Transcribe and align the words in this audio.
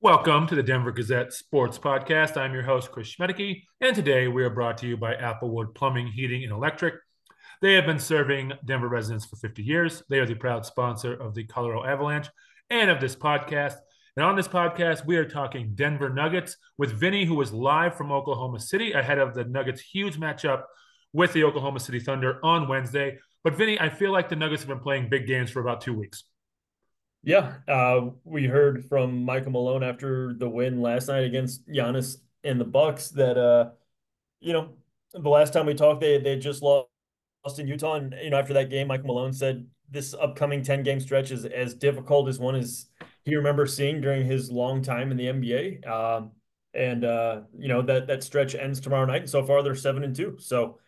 Welcome 0.00 0.46
to 0.46 0.54
the 0.54 0.62
Denver 0.62 0.92
Gazette 0.92 1.32
Sports 1.32 1.76
Podcast. 1.76 2.36
I'm 2.36 2.52
your 2.52 2.62
host, 2.62 2.92
Chris 2.92 3.12
Schmaedeke, 3.12 3.64
and 3.80 3.96
today 3.96 4.28
we 4.28 4.44
are 4.44 4.50
brought 4.50 4.78
to 4.78 4.86
you 4.86 4.96
by 4.96 5.16
Applewood 5.16 5.74
Plumbing, 5.74 6.06
Heating, 6.06 6.44
and 6.44 6.52
Electric. 6.52 6.94
They 7.62 7.72
have 7.72 7.84
been 7.84 7.98
serving 7.98 8.52
Denver 8.64 8.86
residents 8.86 9.24
for 9.24 9.34
50 9.34 9.60
years. 9.64 10.04
They 10.08 10.20
are 10.20 10.26
the 10.26 10.36
proud 10.36 10.64
sponsor 10.64 11.14
of 11.14 11.34
the 11.34 11.42
Colorado 11.42 11.84
Avalanche 11.84 12.28
and 12.70 12.92
of 12.92 13.00
this 13.00 13.16
podcast. 13.16 13.74
And 14.14 14.24
on 14.24 14.36
this 14.36 14.46
podcast, 14.46 15.04
we 15.04 15.16
are 15.16 15.28
talking 15.28 15.72
Denver 15.74 16.10
Nuggets 16.10 16.56
with 16.76 16.92
Vinny, 16.92 17.24
who 17.24 17.40
is 17.40 17.52
live 17.52 17.96
from 17.96 18.12
Oklahoma 18.12 18.60
City 18.60 18.92
ahead 18.92 19.18
of 19.18 19.34
the 19.34 19.46
Nuggets' 19.46 19.80
huge 19.80 20.16
matchup 20.16 20.62
with 21.12 21.32
the 21.32 21.42
Oklahoma 21.42 21.80
City 21.80 21.98
Thunder 21.98 22.38
on 22.44 22.68
Wednesday. 22.68 23.18
But 23.42 23.56
Vinny, 23.56 23.80
I 23.80 23.88
feel 23.88 24.12
like 24.12 24.28
the 24.28 24.36
Nuggets 24.36 24.62
have 24.62 24.68
been 24.68 24.78
playing 24.78 25.08
big 25.08 25.26
games 25.26 25.50
for 25.50 25.58
about 25.58 25.80
two 25.80 25.94
weeks. 25.94 26.22
Yeah, 27.22 27.56
uh, 27.66 28.10
we 28.24 28.46
heard 28.46 28.84
from 28.86 29.24
Michael 29.24 29.50
Malone 29.52 29.82
after 29.82 30.34
the 30.34 30.48
win 30.48 30.80
last 30.80 31.08
night 31.08 31.24
against 31.24 31.66
Giannis 31.68 32.18
and 32.44 32.60
the 32.60 32.64
Bucks 32.64 33.10
that 33.10 33.36
uh, 33.36 33.70
you 34.40 34.52
know 34.52 34.74
the 35.12 35.28
last 35.28 35.52
time 35.52 35.66
we 35.66 35.74
talked, 35.74 36.00
they 36.00 36.18
they 36.18 36.38
just 36.38 36.62
lost 36.62 36.88
in 37.58 37.68
Utah, 37.68 37.96
and 37.96 38.14
you 38.22 38.30
know 38.30 38.38
after 38.38 38.54
that 38.54 38.70
game, 38.70 38.88
Michael 38.88 39.08
Malone 39.08 39.32
said 39.32 39.66
this 39.90 40.14
upcoming 40.14 40.62
ten 40.62 40.82
game 40.82 41.00
stretch 41.00 41.30
is 41.32 41.44
as 41.46 41.74
difficult 41.74 42.28
as 42.28 42.38
one 42.38 42.54
as 42.56 42.86
he 43.24 43.36
remembers 43.36 43.76
seeing 43.76 44.00
during 44.00 44.26
his 44.26 44.50
long 44.50 44.82
time 44.82 45.10
in 45.10 45.16
the 45.16 45.28
NBA. 45.28 45.80
Um, 45.84 46.32
and 46.74 47.04
uh, 47.04 47.42
you 47.58 47.68
know 47.68 47.82
that 47.82 48.06
that 48.08 48.22
stretch 48.24 48.54
ends 48.54 48.80
tomorrow 48.80 49.06
night, 49.06 49.22
and 49.22 49.30
so 49.30 49.44
far 49.44 49.62
they're 49.62 49.74
seven 49.74 50.04
and 50.04 50.16
two. 50.16 50.36
So 50.40 50.78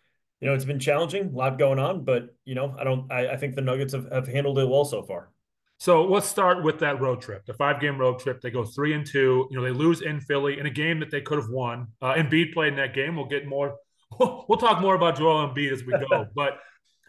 you 0.41 0.49
know 0.49 0.55
it's 0.55 0.65
been 0.65 0.81
challenging, 0.81 1.27
a 1.35 1.37
lot 1.37 1.59
going 1.59 1.79
on, 1.81 2.05
but 2.05 2.37
you 2.45 2.55
know 2.55 2.75
I 2.79 2.85
don't 2.85 3.11
I, 3.13 3.29
I 3.33 3.37
think 3.37 3.57
the 3.57 3.63
Nuggets 3.63 3.95
have, 3.95 4.11
have 4.13 4.29
handled 4.29 4.59
it 4.59 4.69
well 4.69 4.85
so 4.85 5.03
far. 5.03 5.31
So 5.81 6.05
let's 6.05 6.29
start 6.29 6.63
with 6.63 6.79
that 6.81 7.01
road 7.01 7.23
trip, 7.23 7.47
the 7.47 7.55
five 7.55 7.81
game 7.81 7.97
road 7.97 8.19
trip. 8.19 8.43
They 8.43 8.51
go 8.51 8.67
three 8.67 8.93
and 8.93 9.05
two. 9.05 9.49
You 9.51 9.57
know, 9.57 9.65
they 9.65 9.71
lose 9.71 10.03
in 10.03 10.21
Philly 10.21 10.59
in 10.59 10.67
a 10.67 10.71
game 10.71 11.01
that 11.01 11.11
they 11.11 11.23
could 11.23 11.39
have 11.39 11.49
won. 11.49 11.89
Uh, 12.03 12.13
Embiid 12.13 12.53
played 12.53 12.75
in 12.75 12.77
that 12.77 12.93
game. 12.93 13.17
We'll 13.17 13.27
get 13.27 13.47
more. 13.47 13.77
We'll, 14.19 14.59
talk 14.59 14.81
more 14.83 14.97
about 14.97 15.17
Joel 15.17 15.49
Embiid 15.49 15.71
as 15.73 15.85
we 15.85 15.93
go. 15.93 16.27
but 16.35 16.59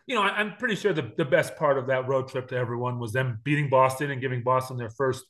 you 0.05 0.13
know, 0.13 0.21
I, 0.21 0.39
am 0.39 0.55
pretty 0.57 0.75
sure 0.75 0.93
the, 0.93 1.11
the 1.17 1.25
best 1.25 1.55
part 1.57 1.79
of 1.79 1.87
that 1.87 2.07
road 2.07 2.29
trip 2.29 2.47
to 2.49 2.55
everyone 2.55 2.99
was 2.99 3.11
them 3.11 3.39
beating 3.43 3.69
Boston 3.69 4.11
and 4.11 4.21
giving 4.21 4.43
Boston 4.43 4.77
their 4.77 4.91
first 4.91 5.25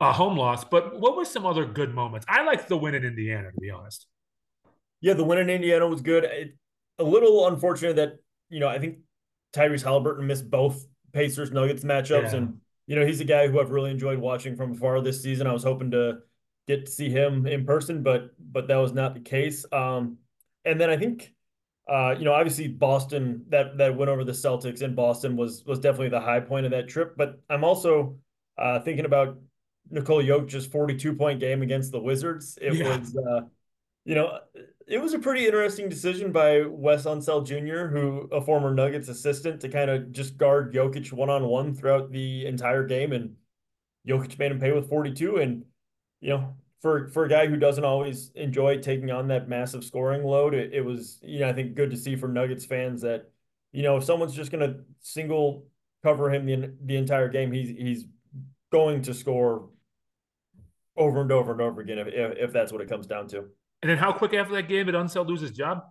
uh, 0.00 0.12
home 0.12 0.38
loss. 0.38 0.64
But 0.64 0.98
what 0.98 1.14
were 1.14 1.26
some 1.26 1.44
other 1.44 1.66
good 1.66 1.94
moments? 1.94 2.26
I 2.30 2.44
liked 2.44 2.68
the 2.68 2.78
win 2.78 2.94
in 2.94 3.04
Indiana, 3.04 3.52
to 3.52 3.60
be 3.60 3.70
honest. 3.70 4.06
Yeah, 5.02 5.12
the 5.12 5.22
win 5.22 5.38
in 5.38 5.50
Indiana 5.50 5.86
was 5.86 6.00
good. 6.00 6.24
It, 6.24 6.56
a 6.98 7.04
little 7.04 7.46
unfortunate 7.46 7.96
that 7.96 8.14
you 8.48 8.58
know 8.58 8.68
I 8.68 8.78
think 8.78 9.00
Tyrese 9.52 9.82
Halliburton 9.82 10.26
missed 10.26 10.50
both 10.50 10.82
Pacers 11.12 11.50
Nuggets 11.50 11.84
matchups, 11.84 12.32
yeah. 12.32 12.36
and 12.36 12.60
you 12.86 12.96
know 12.96 13.06
he's 13.06 13.20
a 13.20 13.24
guy 13.24 13.48
who 13.48 13.60
I've 13.60 13.70
really 13.70 13.90
enjoyed 13.90 14.18
watching 14.18 14.56
from 14.56 14.72
afar 14.72 15.00
this 15.00 15.22
season. 15.22 15.46
I 15.46 15.52
was 15.52 15.64
hoping 15.64 15.90
to 15.92 16.18
get 16.66 16.86
to 16.86 16.92
see 16.92 17.08
him 17.08 17.46
in 17.46 17.64
person, 17.64 18.02
but 18.02 18.30
but 18.38 18.68
that 18.68 18.76
was 18.76 18.92
not 18.92 19.14
the 19.14 19.20
case. 19.20 19.64
Um, 19.72 20.18
and 20.64 20.80
then 20.80 20.90
I 20.90 20.96
think 20.96 21.34
uh, 21.88 22.14
you 22.18 22.24
know 22.24 22.32
obviously 22.32 22.68
Boston 22.68 23.44
that 23.48 23.78
that 23.78 23.96
win 23.96 24.08
over 24.08 24.24
the 24.24 24.32
Celtics 24.32 24.82
in 24.82 24.94
Boston 24.94 25.36
was 25.36 25.64
was 25.64 25.78
definitely 25.78 26.10
the 26.10 26.20
high 26.20 26.40
point 26.40 26.66
of 26.66 26.72
that 26.72 26.88
trip. 26.88 27.16
But 27.16 27.40
I'm 27.48 27.64
also 27.64 28.16
uh, 28.58 28.80
thinking 28.80 29.04
about 29.04 29.38
Nikola 29.90 30.22
Jokic's 30.22 30.66
42 30.66 31.14
point 31.14 31.40
game 31.40 31.62
against 31.62 31.92
the 31.92 32.00
Wizards. 32.00 32.58
It 32.60 32.74
yeah. 32.74 32.98
was 32.98 33.16
uh, 33.16 33.40
you 34.06 34.14
know 34.14 34.38
it 34.86 35.02
was 35.02 35.14
a 35.14 35.18
pretty 35.18 35.44
interesting 35.46 35.88
decision 35.88 36.30
by 36.30 36.62
Wes 36.64 37.06
Unseld 37.06 37.46
Jr., 37.46 37.88
who 37.88 38.28
a 38.30 38.40
former 38.40 38.72
Nuggets 38.72 39.08
assistant, 39.08 39.60
to 39.60 39.68
kind 39.68 39.90
of 39.90 40.12
just 40.12 40.36
guard 40.36 40.72
Jokic 40.72 41.12
one 41.12 41.28
on 41.28 41.44
one 41.44 41.74
throughout 41.74 42.12
the 42.12 42.46
entire 42.46 42.86
game, 42.86 43.12
and 43.12 43.34
Jokic 44.06 44.38
made 44.38 44.52
him 44.52 44.60
pay 44.60 44.70
with 44.70 44.88
42. 44.88 45.38
And 45.38 45.64
you 46.20 46.30
know, 46.30 46.54
for 46.80 47.08
for 47.08 47.24
a 47.24 47.28
guy 47.28 47.48
who 47.48 47.56
doesn't 47.56 47.84
always 47.84 48.30
enjoy 48.36 48.78
taking 48.78 49.10
on 49.10 49.26
that 49.28 49.48
massive 49.48 49.82
scoring 49.82 50.22
load, 50.22 50.54
it, 50.54 50.72
it 50.72 50.82
was 50.82 51.18
you 51.22 51.40
know 51.40 51.48
I 51.48 51.52
think 51.52 51.74
good 51.74 51.90
to 51.90 51.96
see 51.96 52.14
from 52.14 52.32
Nuggets 52.32 52.64
fans 52.64 53.02
that 53.02 53.28
you 53.72 53.82
know 53.82 53.96
if 53.96 54.04
someone's 54.04 54.34
just 54.34 54.52
going 54.52 54.70
to 54.70 54.80
single 55.00 55.66
cover 56.04 56.32
him 56.32 56.46
the 56.46 56.72
the 56.84 56.96
entire 56.96 57.28
game, 57.28 57.50
he's 57.50 57.70
he's 57.70 58.04
going 58.70 59.02
to 59.02 59.14
score 59.14 59.68
over 60.96 61.22
and 61.22 61.32
over 61.32 61.50
and 61.50 61.60
over 61.60 61.80
again 61.80 61.98
if 61.98 62.06
if, 62.06 62.38
if 62.38 62.52
that's 62.52 62.70
what 62.70 62.80
it 62.80 62.88
comes 62.88 63.08
down 63.08 63.26
to. 63.28 63.46
And 63.82 63.90
then 63.90 63.98
how 63.98 64.12
quick 64.12 64.34
after 64.34 64.54
that 64.54 64.68
game 64.68 64.86
did 64.86 64.94
Unseld 64.94 65.28
lose 65.28 65.40
his 65.40 65.52
job? 65.52 65.82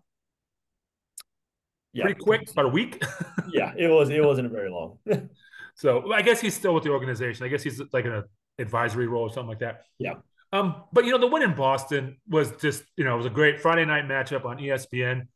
Yeah. 1.94 2.04
Pretty 2.04 2.20
quick, 2.20 2.52
about 2.52 2.66
a 2.66 2.70
week. 2.70 3.02
yeah, 3.54 3.74
it 3.78 3.88
was. 3.88 4.10
It 4.10 4.24
wasn't 4.24 4.52
very 4.52 4.70
long. 4.70 4.98
so 5.76 6.12
I 6.12 6.22
guess 6.22 6.42
he's 6.42 6.54
still 6.54 6.74
with 6.74 6.84
the 6.84 6.90
organization. 6.90 7.46
I 7.46 7.50
guess 7.50 7.64
he's 7.64 7.82
like 7.94 8.06
in 8.06 8.12
an 8.12 8.24
advisory 8.60 9.08
role 9.08 9.24
or 9.24 9.30
something 9.30 9.50
like 9.50 9.60
that. 9.60 9.84
Yeah. 9.98 10.16
Um, 10.52 10.84
but 10.92 11.06
you 11.06 11.12
know, 11.12 11.18
the 11.18 11.28
win 11.28 11.42
in 11.42 11.56
Boston 11.56 12.18
was 12.28 12.52
just, 12.58 12.84
you 12.98 13.04
know, 13.04 13.14
it 13.14 13.18
was 13.18 13.26
a 13.26 13.32
great 13.32 13.62
Friday 13.62 13.86
night 13.86 14.06
matchup 14.06 14.46
on 14.46 14.58
ESPN. 14.58 15.28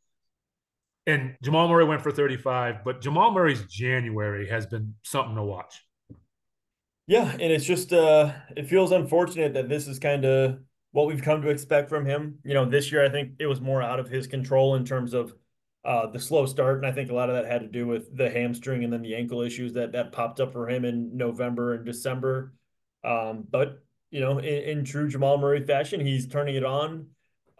And 1.07 1.35
Jamal 1.41 1.67
Murray 1.67 1.85
went 1.85 2.01
for 2.01 2.11
35, 2.11 2.83
but 2.83 3.01
Jamal 3.01 3.31
Murray's 3.31 3.63
January 3.63 4.47
has 4.49 4.65
been 4.65 4.95
something 5.03 5.35
to 5.35 5.43
watch. 5.43 5.81
Yeah, 7.07 7.31
and 7.31 7.41
it's 7.41 7.65
just 7.65 7.91
uh 7.91 8.33
it 8.55 8.67
feels 8.67 8.91
unfortunate 8.91 9.55
that 9.55 9.67
this 9.67 9.87
is 9.87 9.97
kind 9.97 10.25
of 10.25 10.59
what 10.91 11.07
we've 11.07 11.21
come 11.21 11.41
to 11.41 11.49
expect 11.49 11.89
from 11.89 12.05
him. 12.05 12.39
You 12.43 12.53
know, 12.53 12.65
this 12.65 12.91
year 12.91 13.05
I 13.05 13.09
think 13.09 13.33
it 13.39 13.47
was 13.47 13.61
more 13.61 13.81
out 13.81 13.99
of 13.99 14.09
his 14.09 14.27
control 14.27 14.75
in 14.75 14.85
terms 14.85 15.13
of 15.13 15.33
uh, 15.85 16.07
the 16.07 16.19
slow 16.19 16.45
start, 16.45 16.77
and 16.77 16.85
I 16.85 16.91
think 16.91 17.09
a 17.09 17.15
lot 17.15 17.29
of 17.29 17.35
that 17.35 17.49
had 17.49 17.61
to 17.61 17.67
do 17.67 17.87
with 17.87 18.15
the 18.15 18.29
hamstring 18.29 18.83
and 18.83 18.91
then 18.91 19.01
the 19.01 19.15
ankle 19.15 19.41
issues 19.41 19.73
that 19.73 19.93
that 19.93 20.11
popped 20.11 20.39
up 20.39 20.51
for 20.51 20.69
him 20.69 20.83
in 20.83 21.15
November 21.15 21.73
and 21.73 21.85
December. 21.85 22.53
Um, 23.03 23.45
but 23.49 23.81
you 24.11 24.19
know, 24.19 24.39
in, 24.39 24.79
in, 24.79 24.83
true 24.83 25.07
Jamal 25.07 25.37
Murray 25.37 25.65
fashion, 25.65 25.99
he's 25.99 26.27
turning 26.27 26.55
it 26.55 26.65
on 26.65 27.07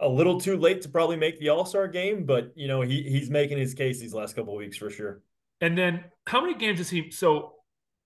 a 0.00 0.08
little 0.08 0.38
too 0.38 0.56
late 0.56 0.82
to 0.82 0.88
probably 0.88 1.16
make 1.16 1.38
the 1.38 1.48
All 1.48 1.64
Star 1.64 1.88
game, 1.88 2.24
but 2.24 2.52
you 2.56 2.68
know, 2.68 2.82
he 2.82 3.02
he's 3.02 3.30
making 3.30 3.58
his 3.58 3.72
case 3.72 4.00
these 4.00 4.12
last 4.12 4.36
couple 4.36 4.54
weeks 4.54 4.76
for 4.76 4.90
sure. 4.90 5.22
And 5.62 5.76
then, 5.76 6.04
how 6.26 6.40
many 6.40 6.54
games 6.54 6.80
is 6.80 6.90
he? 6.90 7.10
So, 7.10 7.54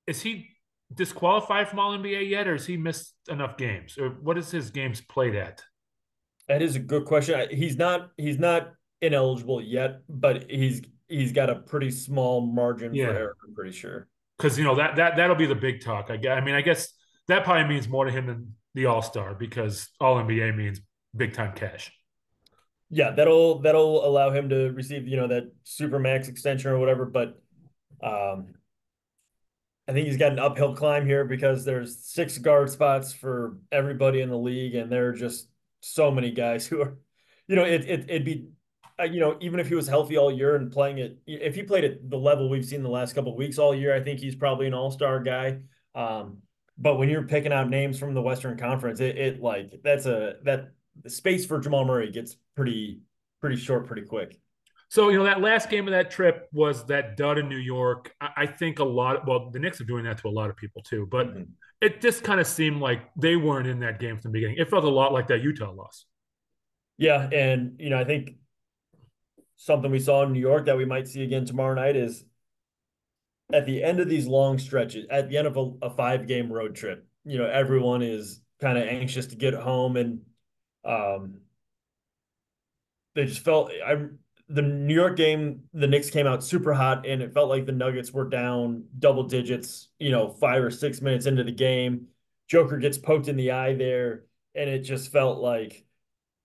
is 0.06 0.22
he 0.22 0.53
disqualified 0.94 1.68
from 1.68 1.78
All 1.78 1.96
NBA 1.96 2.28
yet, 2.28 2.46
or 2.46 2.52
has 2.52 2.66
he 2.66 2.76
missed 2.76 3.14
enough 3.28 3.56
games, 3.56 3.98
or 3.98 4.10
what 4.10 4.38
is 4.38 4.50
his 4.50 4.70
games 4.70 5.00
played 5.00 5.34
at? 5.34 5.62
That 6.48 6.62
is 6.62 6.76
a 6.76 6.80
good 6.80 7.04
question. 7.04 7.48
He's 7.50 7.76
not 7.76 8.10
he's 8.16 8.38
not 8.38 8.72
ineligible 9.00 9.60
yet, 9.60 10.00
but 10.08 10.50
he's 10.50 10.82
he's 11.08 11.32
got 11.32 11.50
a 11.50 11.56
pretty 11.56 11.90
small 11.90 12.40
margin 12.40 12.94
yeah. 12.94 13.06
for 13.06 13.12
error. 13.12 13.36
I'm 13.46 13.54
pretty 13.54 13.72
sure. 13.72 14.08
Because 14.38 14.58
you 14.58 14.64
know 14.64 14.74
that 14.76 14.96
that 14.96 15.16
that'll 15.16 15.36
be 15.36 15.46
the 15.46 15.54
big 15.54 15.82
talk. 15.82 16.10
I 16.10 16.16
guess. 16.16 16.36
I 16.36 16.44
mean, 16.44 16.54
I 16.54 16.60
guess 16.60 16.92
that 17.28 17.44
probably 17.44 17.68
means 17.68 17.88
more 17.88 18.04
to 18.04 18.10
him 18.10 18.26
than 18.26 18.54
the 18.74 18.86
All 18.86 19.02
Star 19.02 19.34
because 19.34 19.88
All 20.00 20.16
NBA 20.16 20.56
means 20.56 20.80
big 21.16 21.32
time 21.32 21.54
cash. 21.54 21.92
Yeah, 22.90 23.10
that'll 23.12 23.60
that'll 23.60 24.06
allow 24.06 24.30
him 24.30 24.48
to 24.50 24.70
receive 24.70 25.08
you 25.08 25.16
know 25.16 25.28
that 25.28 25.50
super 25.62 25.98
max 25.98 26.28
extension 26.28 26.70
or 26.70 26.78
whatever. 26.78 27.06
But 27.06 27.40
um, 28.02 28.54
I 29.86 29.92
think 29.92 30.06
he's 30.06 30.16
got 30.16 30.32
an 30.32 30.38
uphill 30.38 30.74
climb 30.74 31.06
here 31.06 31.24
because 31.24 31.64
there's 31.64 31.98
six 31.98 32.38
guard 32.38 32.70
spots 32.70 33.12
for 33.12 33.58
everybody 33.70 34.22
in 34.22 34.30
the 34.30 34.38
league, 34.38 34.74
and 34.74 34.90
there 34.90 35.08
are 35.08 35.12
just 35.12 35.48
so 35.80 36.10
many 36.10 36.30
guys 36.30 36.66
who 36.68 36.82
are, 36.82 36.96
you 37.46 37.56
know, 37.56 37.64
it, 37.64 37.84
it 37.84 38.04
it'd 38.08 38.24
be, 38.24 38.48
uh, 38.98 39.04
you 39.04 39.20
know, 39.20 39.36
even 39.40 39.60
if 39.60 39.68
he 39.68 39.74
was 39.74 39.86
healthy 39.86 40.16
all 40.16 40.32
year 40.32 40.56
and 40.56 40.72
playing 40.72 40.98
it, 40.98 41.18
if 41.26 41.54
he 41.54 41.62
played 41.62 41.84
at 41.84 42.08
the 42.08 42.16
level 42.16 42.48
we've 42.48 42.64
seen 42.64 42.82
the 42.82 42.88
last 42.88 43.14
couple 43.14 43.36
weeks 43.36 43.58
all 43.58 43.74
year, 43.74 43.94
I 43.94 44.00
think 44.00 44.20
he's 44.20 44.36
probably 44.36 44.66
an 44.66 44.74
all 44.74 44.90
star 44.90 45.20
guy. 45.20 45.58
Um, 45.94 46.38
but 46.78 46.96
when 46.96 47.08
you're 47.08 47.22
picking 47.22 47.52
out 47.52 47.68
names 47.68 47.98
from 47.98 48.14
the 48.14 48.22
Western 48.22 48.56
Conference, 48.56 49.00
it, 49.00 49.18
it 49.18 49.40
like 49.40 49.80
that's 49.84 50.06
a 50.06 50.36
that 50.44 50.72
space 51.06 51.44
for 51.44 51.60
Jamal 51.60 51.84
Murray 51.84 52.10
gets 52.10 52.36
pretty 52.56 53.00
pretty 53.40 53.56
short 53.56 53.86
pretty 53.86 54.02
quick. 54.02 54.40
So, 54.88 55.08
you 55.08 55.18
know, 55.18 55.24
that 55.24 55.40
last 55.40 55.70
game 55.70 55.88
of 55.88 55.92
that 55.92 56.10
trip 56.10 56.48
was 56.52 56.86
that 56.86 57.16
dud 57.16 57.38
in 57.38 57.48
New 57.48 57.58
York. 57.58 58.14
I, 58.20 58.28
I 58.36 58.46
think 58.46 58.78
a 58.78 58.84
lot, 58.84 59.26
well, 59.26 59.50
the 59.50 59.58
Knicks 59.58 59.80
are 59.80 59.84
doing 59.84 60.04
that 60.04 60.18
to 60.18 60.28
a 60.28 60.30
lot 60.30 60.50
of 60.50 60.56
people 60.56 60.82
too, 60.82 61.08
but 61.10 61.28
mm-hmm. 61.28 61.42
it 61.80 62.00
just 62.00 62.22
kind 62.22 62.40
of 62.40 62.46
seemed 62.46 62.80
like 62.80 63.00
they 63.16 63.36
weren't 63.36 63.66
in 63.66 63.80
that 63.80 63.98
game 63.98 64.18
from 64.18 64.30
the 64.30 64.36
beginning. 64.38 64.56
It 64.58 64.70
felt 64.70 64.84
a 64.84 64.88
lot 64.88 65.12
like 65.12 65.26
that 65.28 65.42
Utah 65.42 65.72
loss. 65.72 66.04
Yeah. 66.96 67.28
And, 67.32 67.80
you 67.80 67.90
know, 67.90 67.98
I 67.98 68.04
think 68.04 68.36
something 69.56 69.90
we 69.90 69.98
saw 69.98 70.22
in 70.22 70.32
New 70.32 70.40
York 70.40 70.66
that 70.66 70.76
we 70.76 70.84
might 70.84 71.08
see 71.08 71.22
again 71.22 71.44
tomorrow 71.44 71.74
night 71.74 71.96
is 71.96 72.24
at 73.52 73.66
the 73.66 73.82
end 73.82 74.00
of 74.00 74.08
these 74.08 74.26
long 74.26 74.58
stretches, 74.58 75.06
at 75.10 75.28
the 75.28 75.38
end 75.38 75.46
of 75.46 75.56
a, 75.56 75.72
a 75.82 75.90
five 75.90 76.28
game 76.28 76.52
road 76.52 76.76
trip, 76.76 77.06
you 77.24 77.38
know, 77.38 77.46
everyone 77.46 78.02
is 78.02 78.40
kind 78.60 78.78
of 78.78 78.86
anxious 78.86 79.26
to 79.26 79.36
get 79.36 79.54
home 79.54 79.96
and, 79.96 80.20
um, 80.84 81.40
they 83.14 83.26
just 83.26 83.44
felt 83.44 83.70
I 83.70 84.06
the 84.54 84.62
New 84.62 84.94
York 84.94 85.16
game, 85.16 85.64
the 85.72 85.88
Knicks 85.88 86.10
came 86.10 86.28
out 86.28 86.44
super 86.44 86.72
hot, 86.72 87.04
and 87.06 87.20
it 87.20 87.34
felt 87.34 87.48
like 87.48 87.66
the 87.66 87.72
Nuggets 87.72 88.12
were 88.12 88.28
down 88.28 88.84
double 89.00 89.24
digits, 89.24 89.88
you 89.98 90.12
know, 90.12 90.28
five 90.28 90.62
or 90.62 90.70
six 90.70 91.00
minutes 91.00 91.26
into 91.26 91.42
the 91.42 91.50
game. 91.50 92.06
Joker 92.46 92.78
gets 92.78 92.96
poked 92.96 93.26
in 93.26 93.36
the 93.36 93.50
eye 93.50 93.74
there, 93.74 94.26
and 94.54 94.70
it 94.70 94.80
just 94.80 95.10
felt 95.10 95.40
like 95.40 95.84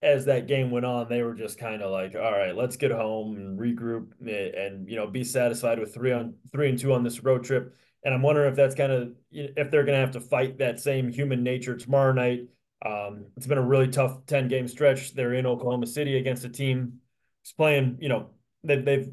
as 0.02 0.26
that 0.26 0.48
game 0.48 0.72
went 0.72 0.88
on, 0.88 1.08
they 1.08 1.22
were 1.22 1.36
just 1.36 1.60
kind 1.60 1.84
of 1.84 1.92
like, 1.92 2.16
all 2.16 2.32
right, 2.32 2.56
let's 2.56 2.78
get 2.78 2.90
home 2.90 3.36
and 3.36 3.60
regroup 3.60 4.08
and, 4.22 4.90
you 4.90 4.96
know, 4.96 5.06
be 5.06 5.24
satisfied 5.24 5.78
with 5.78 5.94
three 5.94 6.12
on 6.12 6.34
three 6.52 6.70
and 6.70 6.80
two 6.80 6.94
on 6.94 7.04
this 7.04 7.24
road 7.24 7.44
trip. 7.44 7.76
And 8.04 8.14
I'm 8.14 8.24
wondering 8.24 8.50
if 8.50 8.56
that's 8.56 8.76
kind 8.76 8.92
of 8.92 9.14
if 9.30 9.70
they're 9.70 9.84
going 9.84 9.98
to 9.98 10.00
have 10.00 10.12
to 10.12 10.22
fight 10.22 10.58
that 10.60 10.80
same 10.80 11.12
human 11.12 11.44
nature 11.44 11.76
tomorrow 11.78 12.14
night. 12.14 12.48
Um, 12.84 13.26
it's 13.36 13.46
been 13.46 13.58
a 13.58 13.62
really 13.62 13.90
tough 13.90 14.26
10 14.26 14.48
game 14.48 14.68
stretch. 14.68 15.14
They're 15.14 15.34
in 15.34 15.46
Oklahoma 15.46 15.86
City 15.86 16.18
against 16.18 16.46
a 16.46 16.50
team 16.50 17.02
playing, 17.52 17.98
you 18.00 18.10
know, 18.10 18.30
they've, 18.64 18.84
they've 18.84 19.10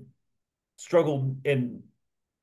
struggled 0.76 1.40
in 1.44 1.82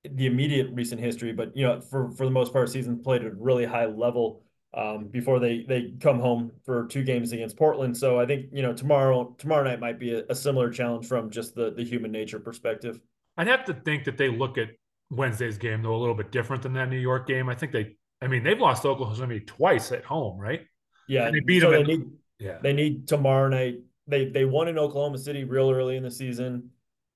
the 0.03 0.25
immediate 0.25 0.69
recent 0.73 0.99
history, 0.99 1.33
but, 1.33 1.55
you 1.55 1.65
know, 1.65 1.81
for, 1.81 2.11
for 2.11 2.25
the 2.25 2.31
most 2.31 2.51
part, 2.51 2.69
season 2.69 3.01
played 3.01 3.23
at 3.23 3.31
a 3.31 3.35
really 3.35 3.65
high 3.65 3.85
level 3.85 4.43
um, 4.75 5.07
before 5.07 5.39
they 5.39 5.65
they 5.67 5.93
come 5.99 6.19
home 6.19 6.51
for 6.65 6.87
two 6.87 7.03
games 7.03 7.31
against 7.31 7.57
Portland. 7.57 7.95
So 7.95 8.19
I 8.19 8.25
think 8.25 8.47
you 8.51 8.61
know 8.61 8.73
tomorrow 8.73 9.35
tomorrow 9.37 9.63
night 9.63 9.79
might 9.79 9.99
be 9.99 10.13
a, 10.13 10.23
a, 10.29 10.35
similar 10.35 10.71
challenge 10.71 11.07
from 11.07 11.29
just 11.29 11.53
the 11.53 11.71
the 11.71 11.83
human 11.83 12.11
nature 12.11 12.39
perspective. 12.39 12.99
I'd 13.37 13.47
have 13.47 13.65
to 13.65 13.73
think 13.73 14.05
that 14.05 14.17
they 14.17 14.29
look 14.29 14.57
at 14.57 14.69
Wednesday's 15.11 15.57
game 15.57 15.83
though 15.83 15.95
a 15.95 15.97
little 15.97 16.15
bit 16.15 16.31
different 16.31 16.63
than 16.63 16.73
that 16.73 16.89
New 16.89 16.97
York 16.97 17.27
game. 17.27 17.49
I 17.49 17.55
think 17.55 17.71
they, 17.71 17.95
I 18.21 18.27
mean, 18.27 18.43
they've 18.43 18.59
lost 18.59 18.85
Oklahoma 18.85 19.15
City 19.15 19.41
twice 19.41 19.91
at 19.91 20.03
home, 20.03 20.39
right? 20.39 20.61
Yeah, 21.07 21.27
and 21.27 21.35
they 21.35 21.41
beat 21.41 21.61
so 21.61 21.69
them. 21.69 21.85
They 21.85 21.97
need, 21.97 22.05
yeah, 22.39 22.57
they 22.61 22.73
need 22.73 23.07
tomorrow 23.07 23.49
night. 23.49 23.75
They 24.07 24.25
they 24.25 24.45
won 24.45 24.67
in 24.67 24.77
Oklahoma 24.77 25.17
City 25.17 25.43
real 25.43 25.71
early 25.71 25.97
in 25.97 26.03
the 26.03 26.11
season. 26.11 26.69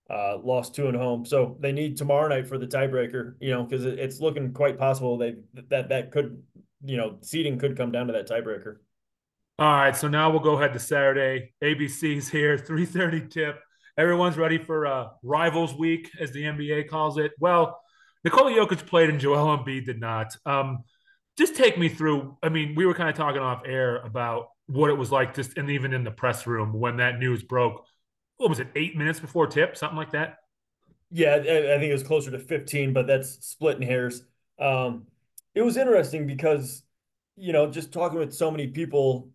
Uh, 0.10 0.38
lost 0.42 0.74
two 0.74 0.88
at 0.88 0.96
home, 0.96 1.26
so 1.26 1.58
they 1.60 1.74
need 1.74 1.98
tomorrow 1.98 2.30
night 2.30 2.48
for 2.48 2.58
the 2.58 2.68
tiebreaker. 2.68 3.36
You 3.42 3.52
know, 3.52 3.64
because 3.64 3.86
it, 3.86 4.00
it's 4.00 4.22
looking 4.22 4.54
quite 4.54 4.78
possible 4.78 5.18
they 5.18 5.36
that 5.70 5.90
that 5.90 6.12
could 6.12 6.42
you 6.84 6.98
know, 6.98 7.18
seeding 7.22 7.58
could 7.58 7.78
come 7.78 7.92
down 7.92 8.08
to 8.08 8.14
that 8.14 8.28
tiebreaker. 8.28 8.78
All 9.60 9.72
right, 9.72 9.96
so 9.96 10.08
now 10.08 10.30
we'll 10.30 10.40
go 10.40 10.56
ahead 10.58 10.74
to 10.74 10.80
Saturday. 10.80 11.54
ABC's 11.64 12.30
here, 12.30 12.58
3:30 12.68 13.30
tip. 13.30 13.60
Everyone's 13.98 14.38
ready 14.38 14.60
for 14.60 14.86
uh, 14.86 15.08
Rivals 15.24 15.74
Week, 15.74 16.10
as 16.20 16.32
the 16.32 16.44
NBA 16.44 16.88
calls 16.88 17.18
it. 17.18 17.32
Well, 17.40 17.82
Nikola 18.24 18.52
Jokic 18.52 18.86
played 18.86 19.10
and 19.10 19.20
Joel 19.20 19.58
Embiid 19.58 19.86
did 19.86 20.00
not. 20.00 20.36
Um, 20.46 20.84
just 21.36 21.56
take 21.56 21.80
me 21.80 21.90
through. 21.90 22.38
I 22.44 22.50
mean, 22.50 22.76
we 22.76 22.86
were 22.86 22.94
kind 22.94 23.10
of 23.10 23.16
talking 23.16 23.42
off 23.42 23.64
air 23.66 23.98
about 23.98 24.50
what 24.68 24.90
it 24.90 24.98
was 24.98 25.12
like, 25.12 25.34
just 25.34 25.58
and 25.58 25.70
even 25.70 25.94
in 25.94 26.04
the 26.04 26.12
press 26.12 26.46
room 26.46 26.74
when 26.74 26.98
that 26.98 27.20
news 27.20 27.44
broke. 27.44 27.86
What 28.38 28.50
was 28.50 28.60
it? 28.60 28.68
Eight 28.76 28.96
minutes 28.96 29.20
before 29.20 29.48
tip, 29.48 29.76
something 29.76 29.98
like 29.98 30.12
that. 30.12 30.38
Yeah, 31.10 31.36
I 31.36 31.40
think 31.42 31.84
it 31.84 31.94
was 31.94 32.04
closer 32.04 32.30
to 32.32 32.40
15, 32.40 32.94
but 32.94 33.08
that's 33.08 33.46
splitting 33.46 33.88
hairs. 33.88 34.24
Um, 34.60 35.08
it 35.56 35.64
was 35.64 35.76
interesting 35.76 36.28
because 36.28 36.84
you 37.36 37.54
know 37.54 37.70
just 37.70 37.92
talking 37.92 38.20
with 38.20 38.34
so 38.34 38.52
many 38.52 38.68
people 38.68 39.30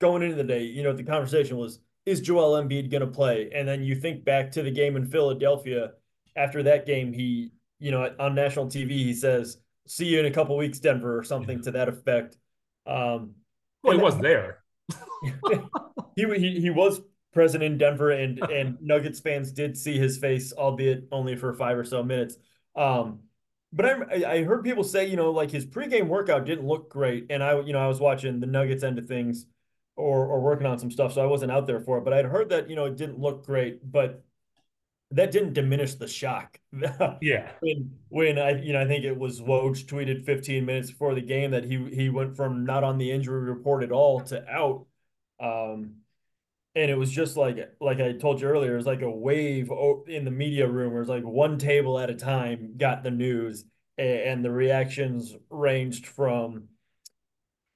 going 0.00 0.22
into 0.22 0.36
the 0.36 0.44
day 0.44 0.64
you 0.64 0.82
know 0.82 0.92
the 0.92 1.02
conversation 1.02 1.56
was 1.56 1.80
is 2.04 2.20
Joel 2.20 2.60
Embiid 2.62 2.90
going 2.90 3.00
to 3.00 3.06
play 3.06 3.50
and 3.54 3.66
then 3.66 3.82
you 3.82 3.94
think 3.94 4.24
back 4.24 4.52
to 4.52 4.62
the 4.62 4.70
game 4.70 4.96
in 4.96 5.06
Philadelphia 5.06 5.92
after 6.36 6.62
that 6.64 6.86
game 6.86 7.12
he 7.12 7.52
you 7.78 7.90
know 7.90 8.14
on 8.18 8.34
national 8.34 8.66
TV 8.66 8.90
he 8.90 9.14
says 9.14 9.58
see 9.86 10.06
you 10.06 10.20
in 10.20 10.26
a 10.26 10.30
couple 10.30 10.56
weeks 10.56 10.78
Denver 10.78 11.18
or 11.18 11.24
something 11.24 11.58
yeah. 11.58 11.64
to 11.64 11.70
that 11.72 11.88
effect 11.88 12.36
um 12.86 13.34
well 13.82 13.96
he 13.96 14.02
was 14.02 14.18
there. 14.18 14.62
He, 16.16 16.24
he 16.38 16.60
he 16.60 16.70
was 16.70 17.02
present 17.34 17.62
in 17.62 17.76
Denver 17.76 18.10
and 18.10 18.38
and 18.38 18.78
Nuggets 18.80 19.20
fans 19.20 19.52
did 19.52 19.76
see 19.76 19.98
his 19.98 20.16
face 20.16 20.50
albeit 20.54 21.08
only 21.12 21.36
for 21.36 21.52
5 21.52 21.76
or 21.76 21.84
so 21.84 22.02
minutes. 22.02 22.36
Um 22.74 23.20
but 23.72 23.84
I, 23.84 24.24
I 24.38 24.44
heard 24.44 24.64
people 24.64 24.84
say, 24.84 25.06
you 25.06 25.16
know, 25.16 25.30
like 25.30 25.50
his 25.50 25.66
pregame 25.66 26.06
workout 26.08 26.46
didn't 26.46 26.66
look 26.66 26.88
great, 26.88 27.26
and 27.30 27.42
I, 27.42 27.60
you 27.60 27.72
know, 27.74 27.80
I 27.80 27.88
was 27.88 28.00
watching 28.00 28.40
the 28.40 28.46
Nuggets 28.46 28.82
end 28.82 28.98
of 28.98 29.06
things, 29.06 29.46
or 29.96 30.26
or 30.26 30.40
working 30.40 30.66
on 30.66 30.78
some 30.78 30.90
stuff, 30.90 31.12
so 31.12 31.22
I 31.22 31.26
wasn't 31.26 31.52
out 31.52 31.66
there 31.66 31.80
for 31.80 31.98
it. 31.98 32.04
But 32.04 32.14
I'd 32.14 32.24
heard 32.26 32.48
that, 32.50 32.70
you 32.70 32.76
know, 32.76 32.86
it 32.86 32.96
didn't 32.96 33.18
look 33.18 33.44
great, 33.44 33.80
but 33.90 34.24
that 35.12 35.30
didn't 35.30 35.52
diminish 35.52 35.94
the 35.94 36.08
shock. 36.08 36.58
yeah. 37.22 37.52
when 37.60 37.90
when 38.08 38.38
I, 38.38 38.60
you 38.60 38.72
know, 38.72 38.80
I 38.80 38.86
think 38.86 39.04
it 39.04 39.16
was 39.16 39.40
Woj 39.40 39.86
tweeted 39.86 40.24
15 40.24 40.64
minutes 40.64 40.90
before 40.90 41.14
the 41.14 41.20
game 41.20 41.52
that 41.52 41.64
he 41.64 41.88
he 41.90 42.08
went 42.08 42.36
from 42.36 42.64
not 42.64 42.84
on 42.84 42.98
the 42.98 43.10
injury 43.10 43.40
report 43.40 43.82
at 43.82 43.92
all 43.92 44.20
to 44.22 44.48
out. 44.48 44.86
Um, 45.38 45.96
and 46.74 46.90
it 46.90 46.98
was 46.98 47.10
just 47.10 47.36
like 47.36 47.58
like 47.80 48.00
I 48.00 48.12
told 48.12 48.40
you 48.40 48.48
earlier, 48.48 48.74
it 48.74 48.76
was 48.76 48.86
like 48.86 49.02
a 49.02 49.10
wave 49.10 49.70
in 50.08 50.24
the 50.24 50.30
media 50.30 50.68
room. 50.68 50.94
It 50.94 50.98
was 50.98 51.08
like 51.08 51.24
one 51.24 51.58
table 51.58 51.98
at 51.98 52.10
a 52.10 52.14
time 52.14 52.74
got 52.76 53.02
the 53.02 53.10
news, 53.10 53.64
and 53.96 54.44
the 54.44 54.50
reactions 54.50 55.34
ranged 55.48 56.06
from 56.06 56.68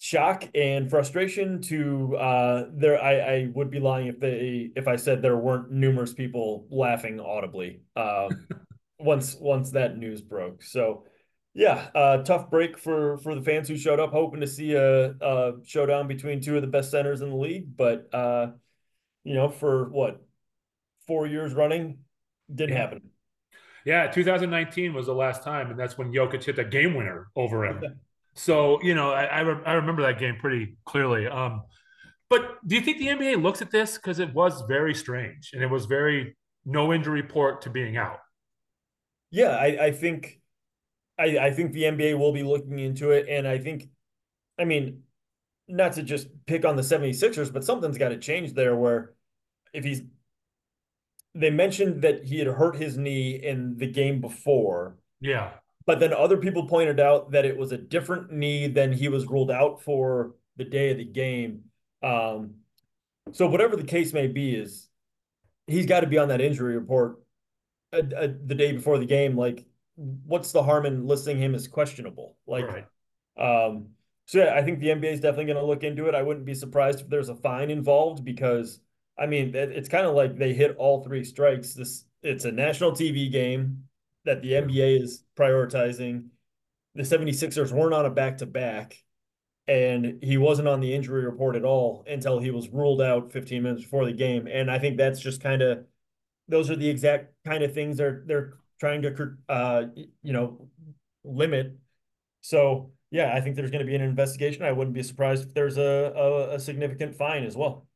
shock 0.01 0.49
and 0.55 0.89
frustration 0.89 1.61
to 1.61 2.17
uh, 2.17 2.65
there. 2.73 3.01
I, 3.01 3.19
I 3.19 3.49
would 3.55 3.71
be 3.71 3.79
lying 3.79 4.07
if 4.07 4.19
they 4.19 4.71
if 4.75 4.89
I 4.89 4.97
said 4.97 5.21
there 5.23 5.37
weren't 5.37 5.71
numerous 5.71 6.15
people 6.15 6.67
laughing 6.71 7.21
audibly 7.21 7.83
uh, 7.95 8.29
once 8.99 9.37
once 9.39 9.71
that 9.73 9.97
news 9.97 10.21
broke. 10.21 10.63
So. 10.63 11.05
Yeah, 11.53 11.89
uh, 11.97 12.19
tough 12.19 12.49
break 12.49 12.79
for 12.79 13.19
for 13.19 13.35
the 13.35 13.43
fans 13.43 13.67
who 13.67 13.77
showed 13.77 13.99
up, 13.99 14.13
hoping 14.13 14.41
to 14.41 14.47
see 14.47 14.75
a, 14.75 15.07
a 15.21 15.55
showdown 15.65 16.07
between 16.07 16.41
two 16.41 16.55
of 16.55 16.63
the 16.63 16.69
best 16.69 16.93
centers 16.93 17.23
in 17.23 17.31
the 17.31 17.35
league. 17.35 17.77
But 17.77 18.09
uh, 18.15 18.53
you 19.25 19.35
know, 19.35 19.49
for 19.49 19.89
what 19.89 20.23
four 21.09 21.27
years 21.27 21.53
running, 21.53 21.99
didn't 22.55 22.77
yeah. 22.77 22.81
happen. 22.81 23.03
Yeah, 23.85 24.07
2019 24.07 24.95
was 24.95 25.07
the 25.07 25.13
last 25.13 25.43
time, 25.43 25.73
and 25.73 25.79
that's 25.79 25.99
when 25.99 26.13
Jokic 26.13 26.45
hit 26.45 26.55
the 26.55 26.63
game 26.63 26.95
winner 26.95 27.27
over 27.35 27.65
him. 27.65 27.83
so 28.35 28.81
you 28.83 28.95
know, 28.95 29.11
I 29.11 29.25
I, 29.25 29.41
re- 29.41 29.63
I, 29.67 29.73
remember 29.75 30.03
that 30.03 30.19
game 30.19 30.37
pretty 30.37 30.77
clearly. 30.85 31.27
Um, 31.27 31.63
but 32.29 32.59
do 32.67 32.77
you 32.77 32.81
think 32.81 32.99
the 32.99 33.09
NBA 33.09 33.43
looks 33.43 33.61
at 33.61 33.71
this 33.71 33.97
because 33.97 34.19
it 34.19 34.33
was 34.33 34.63
very 34.69 34.95
strange 34.95 35.51
and 35.53 35.63
it 35.63 35.67
was 35.67 35.87
very 35.87 36.37
no 36.65 36.93
injury 36.93 37.23
report 37.23 37.63
to 37.63 37.71
being 37.71 37.97
out? 37.97 38.19
Yeah, 39.31 39.51
I, 39.51 39.87
I 39.87 39.93
think 39.93 40.41
I, 41.19 41.39
I 41.39 41.51
think 41.51 41.73
the 41.73 41.83
NBA 41.83 42.19
will 42.19 42.33
be 42.33 42.43
looking 42.43 42.79
into 42.79 43.11
it, 43.11 43.27
and 43.29 43.47
I 43.47 43.59
think, 43.59 43.89
I 44.59 44.65
mean, 44.65 45.03
not 45.69 45.93
to 45.95 46.03
just 46.03 46.29
pick 46.47 46.65
on 46.65 46.77
the 46.77 46.83
76ers, 46.83 47.53
but 47.53 47.65
something's 47.65 47.99
got 47.99 48.09
to 48.09 48.19
change 48.19 48.55
there 48.55 48.75
where 48.75 49.13
if 49.73 49.85
he's 49.85 50.03
they 51.35 51.51
mentioned 51.51 52.03
that 52.03 52.25
he 52.25 52.39
had 52.39 52.49
hurt 52.49 52.75
his 52.75 52.97
knee 52.97 53.33
in 53.33 53.77
the 53.77 53.87
game 53.87 54.21
before. 54.21 54.97
Yeah. 55.21 55.53
But 55.91 55.99
then 55.99 56.13
other 56.13 56.37
people 56.37 56.69
pointed 56.69 57.01
out 57.01 57.33
that 57.33 57.45
it 57.45 57.57
was 57.57 57.73
a 57.73 57.77
different 57.77 58.31
knee 58.31 58.69
than 58.69 58.93
he 58.93 59.09
was 59.09 59.27
ruled 59.27 59.51
out 59.51 59.83
for 59.83 60.37
the 60.57 60.63
day 60.63 60.93
of 60.93 60.99
the 60.99 61.05
game. 61.05 61.63
Um, 62.01 62.59
so 63.33 63.49
whatever 63.49 63.75
the 63.75 63.83
case 63.83 64.13
may 64.13 64.29
be, 64.29 64.55
is 64.55 64.87
he's 65.67 65.87
got 65.87 66.03
to 66.03 66.07
be 66.07 66.17
on 66.17 66.29
that 66.29 66.41
injury 66.41 66.77
report 66.77 67.17
uh, 67.93 68.03
uh, 68.17 68.29
the 68.47 68.55
day 68.55 68.71
before 68.71 68.99
the 68.99 69.05
game. 69.05 69.37
Like, 69.37 69.67
what's 69.97 70.53
the 70.53 70.63
harm 70.63 70.87
in 70.87 71.09
listing 71.09 71.39
him 71.39 71.57
as 71.57 71.67
questionable? 71.67 72.37
Like, 72.47 72.69
right. 72.69 73.67
um, 73.67 73.89
so 74.27 74.39
yeah, 74.39 74.55
I 74.55 74.63
think 74.63 74.79
the 74.79 74.91
NBA 74.91 75.15
is 75.15 75.21
definitely 75.21 75.47
going 75.47 75.59
to 75.59 75.67
look 75.67 75.83
into 75.83 76.07
it. 76.07 76.15
I 76.15 76.23
wouldn't 76.23 76.47
be 76.47 76.55
surprised 76.55 77.01
if 77.01 77.09
there's 77.09 77.31
a 77.31 77.35
fine 77.35 77.69
involved 77.69 78.25
because 78.25 78.79
I 79.19 79.27
mean 79.27 79.57
it's 79.57 79.89
kind 79.89 80.07
of 80.07 80.15
like 80.15 80.39
they 80.39 80.55
hit 80.55 80.77
all 80.77 81.03
three 81.03 81.25
strikes. 81.25 81.75
This 81.75 82.05
it's 82.23 82.45
a 82.45 82.53
national 82.53 82.93
TV 82.93 83.29
game 83.29 83.89
that 84.25 84.43
the 84.43 84.53
NBA 84.53 85.03
is 85.03 85.25
prioritizing. 85.37 86.27
The 86.95 87.03
76ers 87.03 87.73
weren't 87.73 87.95
on 87.95 88.07
a 88.07 88.11
back 88.11 88.39
to 88.39 88.47
back 88.47 88.97
and 89.71 90.19
he 90.21 90.37
wasn't 90.37 90.67
on 90.67 90.81
the 90.81 90.93
injury 90.93 91.25
report 91.25 91.55
at 91.55 91.65
all 91.65 92.05
until 92.09 92.41
he 92.41 92.51
was 92.51 92.69
ruled 92.71 93.01
out 93.01 93.31
15 93.31 93.63
minutes 93.63 93.85
before 93.85 94.05
the 94.05 94.13
game. 94.13 94.49
And 94.49 94.69
I 94.69 94.81
think 94.81 94.97
that's 94.97 95.21
just 95.21 95.41
kind 95.41 95.63
of 95.63 95.85
those 96.49 96.71
are 96.71 96.77
the 96.77 96.89
exact 96.89 97.33
kind 97.45 97.63
of 97.63 97.73
things 97.73 97.97
they're 97.97 98.25
they're 98.27 98.55
trying 98.81 99.03
to 99.03 99.37
uh 99.49 99.85
you 100.23 100.33
know 100.33 100.69
limit. 101.23 101.77
So 102.41 102.91
yeah, 103.13 103.33
I 103.35 103.41
think 103.41 103.55
there's 103.55 103.71
going 103.71 103.85
to 103.85 103.87
be 103.87 103.95
an 103.95 104.03
investigation. 104.03 104.65
I 104.65 104.73
wouldn't 104.73 104.95
be 104.95 105.03
surprised 105.03 105.47
if 105.47 105.55
there's 105.55 105.79
a, 105.79 106.13
a, 106.17 106.55
a 106.55 106.61
significant 106.61 107.17
fine 107.17 107.45
as 107.45 107.57
well. 107.57 107.87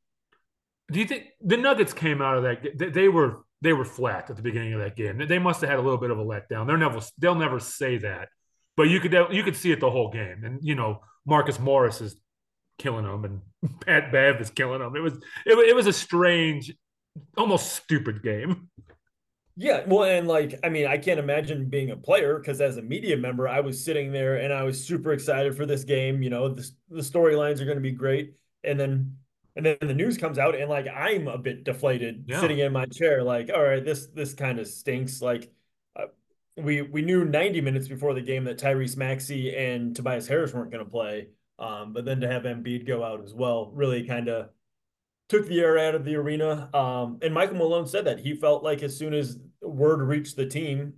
Do 0.92 1.00
you 1.00 1.06
think 1.06 1.28
the 1.40 1.56
Nuggets 1.56 1.92
came 1.92 2.20
out 2.20 2.36
of 2.36 2.42
that? 2.42 2.92
They 2.92 3.08
were 3.08 3.43
they 3.64 3.72
were 3.72 3.84
flat 3.84 4.28
at 4.28 4.36
the 4.36 4.42
beginning 4.42 4.74
of 4.74 4.80
that 4.80 4.94
game. 4.94 5.26
They 5.26 5.38
must 5.38 5.62
have 5.62 5.70
had 5.70 5.78
a 5.78 5.82
little 5.82 5.98
bit 5.98 6.10
of 6.10 6.18
a 6.18 6.24
letdown. 6.24 6.66
They're 6.66 6.76
never 6.76 7.00
they'll 7.18 7.34
never 7.34 7.58
say 7.58 7.96
that, 7.98 8.28
but 8.76 8.84
you 8.84 9.00
could 9.00 9.14
you 9.30 9.42
could 9.42 9.56
see 9.56 9.72
it 9.72 9.80
the 9.80 9.90
whole 9.90 10.10
game. 10.10 10.44
And 10.44 10.60
you 10.62 10.74
know 10.74 11.00
Marcus 11.26 11.58
Morris 11.58 12.02
is 12.02 12.14
killing 12.78 13.06
them, 13.06 13.24
and 13.24 13.80
Pat 13.80 14.12
Bev 14.12 14.40
is 14.40 14.50
killing 14.50 14.80
them. 14.80 14.94
It 14.94 15.00
was 15.00 15.14
it, 15.46 15.58
it 15.58 15.74
was 15.74 15.86
a 15.86 15.92
strange, 15.92 16.74
almost 17.36 17.72
stupid 17.72 18.22
game. 18.22 18.68
Yeah, 19.56 19.84
well, 19.86 20.02
and 20.02 20.26
like, 20.26 20.58
I 20.64 20.68
mean, 20.68 20.88
I 20.88 20.98
can't 20.98 21.20
imagine 21.20 21.70
being 21.70 21.90
a 21.90 21.96
player 21.96 22.38
because 22.38 22.60
as 22.60 22.76
a 22.76 22.82
media 22.82 23.16
member, 23.16 23.48
I 23.48 23.60
was 23.60 23.84
sitting 23.84 24.10
there 24.10 24.36
and 24.36 24.52
I 24.52 24.64
was 24.64 24.84
super 24.84 25.12
excited 25.12 25.56
for 25.56 25.64
this 25.64 25.84
game. 25.84 26.22
You 26.22 26.30
know, 26.30 26.48
the, 26.48 26.68
the 26.90 27.02
storylines 27.02 27.60
are 27.60 27.64
going 27.64 27.76
to 27.76 27.80
be 27.80 27.92
great, 27.92 28.34
and 28.62 28.78
then 28.78 29.16
and 29.56 29.64
then 29.64 29.76
the 29.80 29.94
news 29.94 30.18
comes 30.18 30.38
out, 30.38 30.54
and 30.54 30.68
like, 30.68 30.86
I'm 30.88 31.28
a 31.28 31.38
bit 31.38 31.64
deflated 31.64 32.24
yeah. 32.26 32.40
sitting 32.40 32.58
in 32.58 32.72
my 32.72 32.86
chair, 32.86 33.22
like, 33.22 33.50
all 33.54 33.62
right, 33.62 33.84
this 33.84 34.06
this 34.06 34.34
kind 34.34 34.58
of 34.58 34.66
stinks. 34.66 35.22
Like, 35.22 35.52
uh, 35.96 36.06
we 36.56 36.82
we 36.82 37.02
knew 37.02 37.24
90 37.24 37.60
minutes 37.60 37.88
before 37.88 38.14
the 38.14 38.20
game 38.20 38.44
that 38.44 38.58
Tyrese 38.58 38.96
Maxey 38.96 39.54
and 39.56 39.94
Tobias 39.94 40.26
Harris 40.26 40.52
weren't 40.52 40.70
going 40.70 40.84
to 40.84 40.90
play, 40.90 41.28
um, 41.58 41.92
but 41.92 42.04
then 42.04 42.20
to 42.20 42.28
have 42.28 42.42
Embiid 42.42 42.86
go 42.86 43.04
out 43.04 43.22
as 43.22 43.32
well 43.32 43.70
really 43.72 44.06
kind 44.06 44.28
of 44.28 44.50
took 45.28 45.46
the 45.46 45.60
air 45.60 45.78
out 45.78 45.94
of 45.94 46.04
the 46.04 46.16
arena. 46.16 46.68
Um, 46.74 47.18
and 47.22 47.32
Michael 47.32 47.56
Malone 47.56 47.86
said 47.86 48.06
that 48.06 48.20
he 48.20 48.34
felt 48.34 48.62
like 48.62 48.82
as 48.82 48.96
soon 48.96 49.14
as 49.14 49.38
word 49.62 50.00
reached 50.02 50.36
the 50.36 50.46
team 50.46 50.94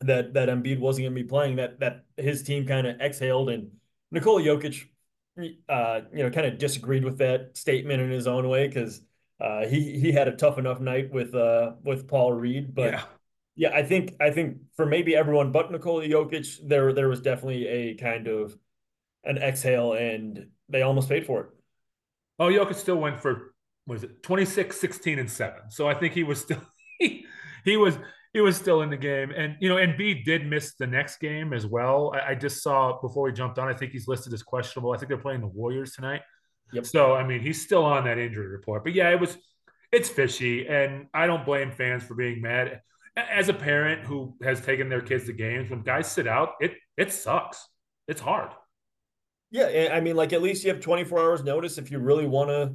that 0.00 0.34
that 0.34 0.48
Embiid 0.48 0.78
wasn't 0.78 1.04
going 1.04 1.14
to 1.14 1.22
be 1.22 1.28
playing, 1.28 1.56
that 1.56 1.80
that 1.80 2.04
his 2.16 2.42
team 2.42 2.66
kind 2.66 2.86
of 2.86 3.00
exhaled, 3.00 3.50
and 3.50 3.70
Nikola 4.10 4.42
Jokic, 4.42 4.86
uh, 5.68 6.00
you 6.12 6.22
know, 6.22 6.30
kind 6.30 6.46
of 6.46 6.58
disagreed 6.58 7.04
with 7.04 7.18
that 7.18 7.56
statement 7.56 8.02
in 8.02 8.10
his 8.10 8.26
own 8.26 8.48
way 8.48 8.68
because 8.68 9.00
uh, 9.40 9.66
he 9.66 9.98
he 9.98 10.12
had 10.12 10.28
a 10.28 10.36
tough 10.36 10.58
enough 10.58 10.80
night 10.80 11.12
with 11.12 11.34
uh 11.34 11.72
with 11.82 12.08
Paul 12.08 12.32
Reed, 12.32 12.74
but. 12.74 12.92
Yeah. 12.92 13.02
Yeah, 13.56 13.74
I 13.74 13.82
think 13.82 14.14
I 14.20 14.30
think 14.30 14.58
for 14.74 14.86
maybe 14.86 15.14
everyone 15.14 15.52
but 15.52 15.70
Nikola 15.70 16.06
Jokic, 16.06 16.66
there 16.66 16.94
there 16.94 17.08
was 17.08 17.20
definitely 17.20 17.66
a 17.66 17.94
kind 17.94 18.26
of 18.26 18.56
an 19.24 19.36
exhale, 19.36 19.92
and 19.92 20.46
they 20.70 20.80
almost 20.80 21.10
paid 21.10 21.26
for 21.26 21.40
it. 21.40 21.46
Oh, 22.38 22.46
Jokic 22.46 22.76
still 22.76 22.96
went 22.96 23.20
for 23.20 23.54
what 23.84 23.96
is 23.96 24.04
it 24.04 24.22
26, 24.22 24.80
16, 24.80 25.18
and 25.18 25.30
seven. 25.30 25.62
So 25.68 25.88
I 25.88 25.94
think 25.94 26.14
he 26.14 26.22
was 26.22 26.40
still 26.40 26.62
he, 26.98 27.26
he 27.64 27.76
was 27.76 27.98
he 28.32 28.40
was 28.40 28.56
still 28.56 28.82
in 28.82 28.90
the 28.90 28.96
game. 28.96 29.30
And 29.30 29.56
you 29.60 29.68
know, 29.68 29.76
Embiid 29.76 30.24
did 30.24 30.46
miss 30.46 30.74
the 30.74 30.86
next 30.86 31.18
game 31.18 31.52
as 31.52 31.66
well. 31.66 32.12
I, 32.14 32.30
I, 32.30 32.34
just 32.34 32.62
saw 32.62 33.00
before 33.00 33.24
we 33.24 33.32
jumped 33.32 33.58
on, 33.58 33.68
I 33.68 33.74
think 33.74 33.92
he's 33.92 34.06
listed 34.06 34.32
as 34.32 34.42
questionable. 34.42 34.92
I 34.92 34.98
think 34.98 35.08
they're 35.08 35.18
playing 35.18 35.40
the 35.40 35.48
Warriors 35.48 35.92
tonight. 35.92 36.22
Yep. 36.72 36.86
So 36.86 37.14
I 37.14 37.26
mean, 37.26 37.40
he's 37.40 37.62
still 37.62 37.84
on 37.84 38.04
that 38.04 38.18
injury 38.18 38.46
report. 38.46 38.84
But 38.84 38.94
yeah, 38.94 39.10
it 39.10 39.20
was 39.20 39.36
it's 39.92 40.08
fishy, 40.08 40.68
and 40.68 41.06
I 41.12 41.26
don't 41.26 41.44
blame 41.44 41.72
fans 41.72 42.04
for 42.04 42.14
being 42.14 42.40
mad. 42.40 42.80
As 43.16 43.48
a 43.48 43.54
parent 43.54 44.06
who 44.06 44.36
has 44.42 44.60
taken 44.60 44.88
their 44.88 45.00
kids 45.00 45.26
to 45.26 45.32
games, 45.32 45.68
when 45.68 45.82
guys 45.82 46.10
sit 46.10 46.28
out, 46.28 46.50
it 46.60 46.74
it 46.96 47.12
sucks. 47.12 47.66
It's 48.06 48.20
hard. 48.20 48.50
Yeah, 49.50 49.90
I 49.92 50.00
mean, 50.00 50.14
like 50.14 50.32
at 50.32 50.42
least 50.42 50.62
you 50.62 50.72
have 50.72 50.80
24 50.80 51.18
hours 51.18 51.42
notice 51.42 51.76
if 51.76 51.90
you 51.90 51.98
really 51.98 52.26
want 52.26 52.50
to 52.50 52.74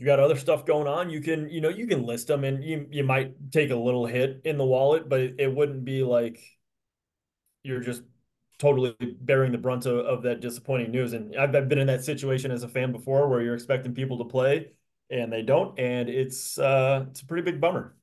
you 0.00 0.06
got 0.06 0.18
other 0.18 0.36
stuff 0.36 0.64
going 0.64 0.88
on, 0.88 1.10
you 1.10 1.20
can, 1.20 1.50
you 1.50 1.60
know, 1.60 1.68
you 1.68 1.86
can 1.86 2.04
list 2.04 2.28
them 2.28 2.42
and 2.44 2.64
you 2.64 2.86
you 2.90 3.04
might 3.04 3.34
take 3.52 3.70
a 3.70 3.76
little 3.76 4.06
hit 4.06 4.40
in 4.44 4.56
the 4.56 4.64
wallet, 4.64 5.10
but 5.10 5.20
it, 5.20 5.34
it 5.38 5.54
wouldn't 5.54 5.84
be 5.84 6.02
like 6.02 6.40
you're 7.62 7.80
just 7.80 8.02
totally 8.58 8.96
bearing 9.20 9.52
the 9.52 9.58
brunt 9.58 9.84
of, 9.84 9.98
of 10.06 10.22
that 10.22 10.40
disappointing 10.40 10.90
news. 10.90 11.12
And 11.12 11.36
I've, 11.36 11.54
I've 11.54 11.68
been 11.68 11.78
in 11.78 11.86
that 11.88 12.02
situation 12.02 12.50
as 12.50 12.62
a 12.62 12.68
fan 12.68 12.92
before 12.92 13.28
where 13.28 13.42
you're 13.42 13.54
expecting 13.54 13.92
people 13.92 14.16
to 14.18 14.24
play 14.24 14.72
and 15.10 15.30
they 15.30 15.42
don't, 15.42 15.78
and 15.78 16.08
it's 16.08 16.58
uh 16.58 17.04
it's 17.10 17.20
a 17.20 17.26
pretty 17.26 17.42
big 17.42 17.60
bummer. 17.60 17.94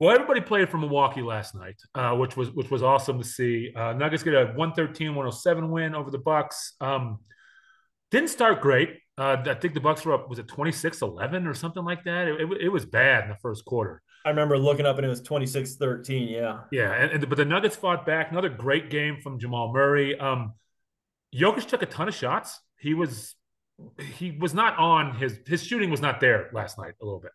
Well, 0.00 0.12
everybody 0.12 0.40
played 0.40 0.68
for 0.68 0.78
Milwaukee 0.78 1.22
last 1.22 1.54
night, 1.54 1.80
uh, 1.94 2.16
which 2.16 2.36
was 2.36 2.50
which 2.50 2.72
was 2.72 2.82
awesome 2.82 3.18
to 3.18 3.24
see. 3.24 3.72
Uh, 3.76 3.92
Nuggets 3.92 4.24
get 4.24 4.34
a 4.34 4.46
113-107 4.58 5.68
win 5.68 5.94
over 5.94 6.10
the 6.10 6.18
Bucks. 6.18 6.72
Um, 6.80 7.20
didn't 8.10 8.30
start 8.30 8.60
great. 8.60 8.96
Uh, 9.20 9.36
I 9.44 9.52
think 9.52 9.74
the 9.74 9.80
Bucks 9.80 10.06
were 10.06 10.14
up. 10.14 10.30
Was 10.30 10.38
it 10.38 10.46
26-11 10.46 11.46
or 11.46 11.52
something 11.52 11.84
like 11.84 12.04
that? 12.04 12.26
It, 12.26 12.40
it, 12.40 12.62
it, 12.62 12.68
was 12.70 12.86
bad 12.86 13.24
in 13.24 13.28
the 13.28 13.36
first 13.36 13.66
quarter. 13.66 14.00
I 14.24 14.30
remember 14.30 14.56
looking 14.56 14.86
up 14.86 14.96
and 14.96 15.04
it 15.04 15.10
was 15.10 15.20
26-13. 15.20 16.30
Yeah. 16.30 16.60
Yeah, 16.72 16.94
and, 16.94 17.12
and, 17.12 17.28
but 17.28 17.36
the 17.36 17.44
Nuggets 17.44 17.76
fought 17.76 18.06
back. 18.06 18.30
Another 18.30 18.48
great 18.48 18.88
game 18.88 19.18
from 19.22 19.38
Jamal 19.38 19.74
Murray. 19.74 20.18
Um, 20.18 20.54
Jokic 21.34 21.68
took 21.68 21.82
a 21.82 21.86
ton 21.86 22.08
of 22.08 22.14
shots. 22.14 22.60
He 22.78 22.94
was 22.94 23.34
he 23.98 24.30
was 24.30 24.54
not 24.54 24.76
on 24.78 25.14
his 25.16 25.38
his 25.46 25.62
shooting 25.62 25.90
was 25.90 26.00
not 26.00 26.20
there 26.20 26.50
last 26.52 26.78
night 26.78 26.94
a 27.00 27.04
little 27.04 27.20
bit. 27.20 27.32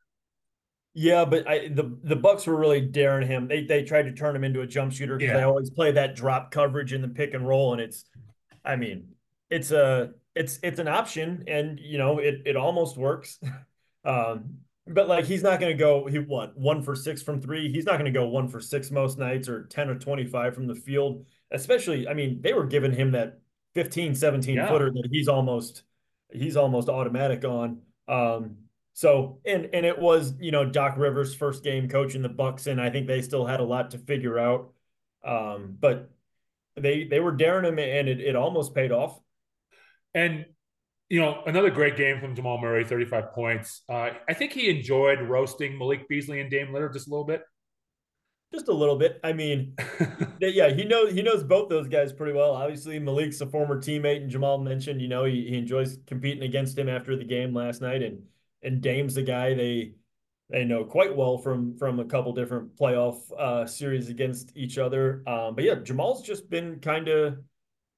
Yeah, 0.96 1.26
but 1.26 1.48
I, 1.48 1.68
the 1.68 1.98
the 2.04 2.16
Bucks 2.16 2.48
were 2.48 2.56
really 2.56 2.82
daring 2.82 3.28
him. 3.28 3.48
They 3.48 3.64
they 3.64 3.84
tried 3.84 4.04
to 4.04 4.12
turn 4.12 4.36
him 4.36 4.44
into 4.44 4.62
a 4.62 4.68
jump 4.68 4.92
shooter 4.92 5.18
because 5.18 5.34
yeah. 5.34 5.38
they 5.38 5.44
always 5.44 5.70
play 5.70 5.92
that 5.92 6.16
drop 6.16 6.52
coverage 6.52 6.94
in 6.94 7.02
the 7.02 7.08
pick 7.08 7.34
and 7.34 7.48
roll, 7.48 7.74
and 7.74 7.82
it's, 7.82 8.06
I 8.64 8.76
mean, 8.76 9.10
it's 9.50 9.72
a 9.72 10.12
it's 10.36 10.60
it's 10.62 10.80
an 10.80 10.88
option, 10.88 11.46
and 11.48 11.80
you 11.80 11.98
know 11.98 12.20
it 12.20 12.42
it 12.46 12.56
almost 12.56 12.98
works. 12.98 13.40
um, 14.06 14.58
but 14.88 15.08
like 15.08 15.26
he's 15.26 15.42
not 15.42 15.60
going 15.60 15.76
to 15.76 15.78
go 15.78 16.06
he 16.06 16.20
what 16.20 16.58
one 16.58 16.84
for 16.84 16.96
six 16.96 17.22
from 17.22 17.42
three. 17.42 17.72
He's 17.72 17.86
not 17.86 17.94
going 17.94 18.12
to 18.12 18.18
go 18.18 18.28
one 18.28 18.48
for 18.48 18.62
six 18.62 18.92
most 18.92 19.18
nights 19.18 19.50
or 19.50 19.64
ten 19.66 19.90
or 19.90 19.98
twenty 19.98 20.26
five 20.26 20.54
from 20.54 20.68
the 20.68 20.76
field. 20.76 21.26
Especially, 21.52 22.08
I 22.08 22.14
mean, 22.14 22.42
they 22.42 22.54
were 22.54 22.66
giving 22.66 22.92
him 22.92 23.12
that 23.12 23.40
15, 23.76 24.16
17 24.16 24.56
yeah. 24.56 24.68
footer 24.68 24.92
that 24.92 25.08
he's 25.12 25.28
almost 25.28 25.84
he's 26.32 26.58
almost 26.58 26.90
automatic 26.90 27.44
on. 27.46 27.82
Um, 28.08 28.58
so 28.94 29.40
and 29.46 29.70
and 29.74 29.86
it 29.86 30.00
was 30.00 30.34
you 30.40 30.52
know 30.52 30.66
Doc 30.66 30.96
Rivers' 30.98 31.36
first 31.36 31.64
game 31.64 31.90
coaching 31.90 32.22
the 32.22 32.30
Bucks, 32.30 32.68
and 32.68 32.80
I 32.82 32.90
think 32.90 33.08
they 33.08 33.22
still 33.22 33.46
had 33.46 33.60
a 33.60 33.64
lot 33.66 33.92
to 33.92 33.98
figure 33.98 34.40
out. 34.40 34.74
Um, 35.24 35.78
but 35.80 36.10
they 36.76 37.04
they 37.04 37.20
were 37.20 37.34
daring 37.34 37.66
him, 37.66 37.78
and 37.78 38.08
it, 38.08 38.22
it 38.22 38.36
almost 38.36 38.74
paid 38.74 38.92
off. 38.92 39.20
And 40.16 40.46
you 41.10 41.20
know, 41.20 41.44
another 41.46 41.70
great 41.70 41.98
game 41.98 42.20
from 42.20 42.36
Jamal 42.36 42.60
Murray, 42.60 42.84
35 42.84 43.34
points. 43.34 43.84
Uh, 43.88 44.10
I 44.28 44.34
think 44.34 44.54
he 44.54 44.70
enjoyed 44.70 45.22
roasting 45.22 45.78
Malik 45.78 46.08
Beasley 46.10 46.42
and 46.42 46.50
Dame 46.50 46.70
Lillard 46.70 46.94
just 46.94 47.08
a 47.08 47.12
little 47.12 47.26
bit. 47.26 47.44
Just 48.52 48.70
a 48.70 48.74
little 48.74 48.96
bit. 48.96 49.20
I 49.24 49.34
mean, 49.34 49.76
yeah, 50.40 50.70
he 50.70 50.86
knows 50.86 51.14
he 51.14 51.22
knows 51.22 51.44
both 51.44 51.70
those 51.70 51.88
guys 51.88 52.14
pretty 52.14 52.34
well. 52.34 52.52
Obviously, 52.52 52.98
Malik's 53.00 53.42
a 53.42 53.48
former 53.48 53.78
teammate, 53.78 54.22
and 54.22 54.30
Jamal 54.30 54.58
mentioned, 54.58 55.02
you 55.02 55.08
know, 55.08 55.26
he, 55.26 55.48
he 55.50 55.58
enjoys 55.58 55.98
competing 56.08 56.44
against 56.44 56.78
him 56.78 56.88
after 56.88 57.16
the 57.16 57.26
game 57.26 57.54
last 57.54 57.82
night, 57.82 58.02
and 58.02 58.24
and 58.64 58.82
Dame's 58.82 59.16
the 59.16 59.24
guy 59.24 59.54
they 59.54 59.94
they 60.50 60.64
know 60.64 60.86
quite 60.86 61.16
well 61.16 61.38
from 61.38 61.76
from 61.78 62.00
a 62.00 62.06
couple 62.06 62.34
different 62.34 62.76
playoff 62.78 63.18
uh, 63.38 63.66
series 63.66 64.10
against 64.10 64.56
each 64.56 64.78
other. 64.78 65.24
Um, 65.28 65.56
but 65.56 65.64
yeah, 65.64 65.76
Jamal's 65.76 66.22
just 66.22 66.50
been 66.50 66.80
kind 66.80 67.08
of 67.10 67.38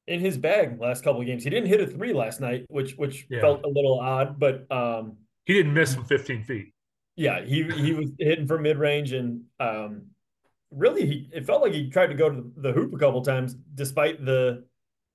in 0.07 0.19
his 0.19 0.37
bag 0.37 0.79
last 0.79 1.03
couple 1.03 1.21
of 1.21 1.27
games. 1.27 1.43
He 1.43 1.49
didn't 1.49 1.67
hit 1.67 1.81
a 1.81 1.87
three 1.87 2.13
last 2.13 2.39
night, 2.39 2.65
which 2.69 2.93
which 2.93 3.27
yeah. 3.29 3.41
felt 3.41 3.63
a 3.63 3.67
little 3.67 3.99
odd, 3.99 4.39
but 4.39 4.69
um, 4.71 5.17
he 5.45 5.53
didn't 5.53 5.73
miss 5.73 5.95
from 5.95 6.05
15 6.05 6.43
feet. 6.43 6.73
Yeah, 7.15 7.43
he 7.43 7.63
he 7.63 7.93
was 7.93 8.11
hitting 8.19 8.47
from 8.47 8.63
mid 8.63 8.77
range, 8.77 9.11
and 9.11 9.43
um, 9.59 10.07
really, 10.71 11.05
he 11.05 11.29
it 11.33 11.45
felt 11.45 11.61
like 11.61 11.73
he 11.73 11.89
tried 11.89 12.07
to 12.07 12.15
go 12.15 12.29
to 12.29 12.51
the 12.57 12.71
hoop 12.71 12.93
a 12.93 12.97
couple 12.97 13.21
times, 13.21 13.55
despite 13.75 14.23
the 14.23 14.65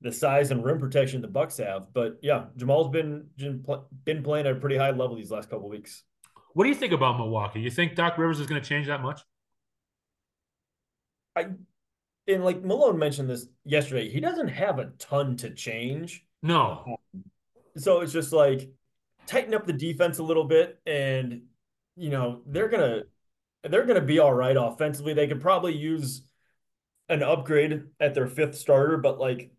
the 0.01 0.13
size 0.13 0.51
and 0.51 0.65
rim 0.65 0.81
protection 0.81 1.23
the 1.23 1.29
Bucks 1.29 1.59
have. 1.59 1.93
But 1.93 2.19
yeah, 2.23 2.47
Jamal's 2.57 2.89
been 2.89 3.27
been 4.05 4.23
playing 4.23 4.47
at 4.47 4.57
a 4.57 4.61
pretty 4.61 4.77
high 4.77 4.91
level 4.91 5.17
these 5.17 5.31
last 5.31 5.49
couple 5.49 5.69
weeks. 5.69 6.03
What 6.55 6.65
do 6.65 6.71
you 6.71 6.75
think 6.75 6.93
about 6.93 7.17
Milwaukee? 7.17 7.61
You 7.61 7.71
think 7.71 7.95
Doc 7.95 8.19
Rivers 8.19 8.41
is 8.41 8.47
going 8.47 8.61
to 8.61 8.69
change 8.69 8.89
that 8.89 9.01
much? 9.01 9.23
I 11.35 11.47
and 12.29 12.45
like 12.45 12.62
Malone 12.62 12.99
mentioned 12.99 13.29
this 13.29 13.47
yesterday, 13.64 14.09
he 14.09 14.21
doesn't 14.21 14.49
have 14.49 14.79
a 14.79 14.93
ton 14.99 15.37
to 15.38 15.50
change. 15.50 16.25
No. 16.43 16.97
So 17.76 18.00
it's 18.00 18.12
just 18.12 18.33
like 18.33 18.71
tighten 19.26 19.55
up 19.55 19.67
the 19.67 19.73
defense 19.73 20.19
a 20.19 20.23
little 20.23 20.45
bit 20.45 20.81
and 20.87 21.43
you 21.97 22.11
know, 22.11 22.43
they're 22.47 22.69
going 22.69 22.81
to 22.81 23.07
they're 23.69 23.85
going 23.85 24.00
to 24.00 24.07
be 24.07 24.19
all 24.19 24.33
right 24.33 24.57
offensively. 24.57 25.14
They 25.14 25.29
could 25.29 25.41
probably 25.41 25.76
use 25.76 26.23
an 27.09 27.23
upgrade 27.23 27.83
at 28.00 28.14
their 28.14 28.26
fifth 28.26 28.57
starter, 28.57 28.97
but 28.97 29.21
like 29.21 29.52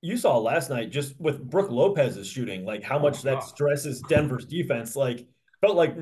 you 0.00 0.16
saw 0.16 0.38
last 0.38 0.70
night 0.70 0.90
just 0.90 1.18
with 1.20 1.42
Brook 1.42 1.70
Lopez's 1.70 2.26
shooting, 2.26 2.64
like 2.64 2.82
how 2.82 2.98
oh, 2.98 3.02
much 3.02 3.18
oh, 3.20 3.22
that 3.30 3.44
stresses 3.44 4.00
Denver's 4.02 4.46
defense. 4.46 4.96
Like 4.96 5.26
felt 5.60 5.76
like 5.76 5.96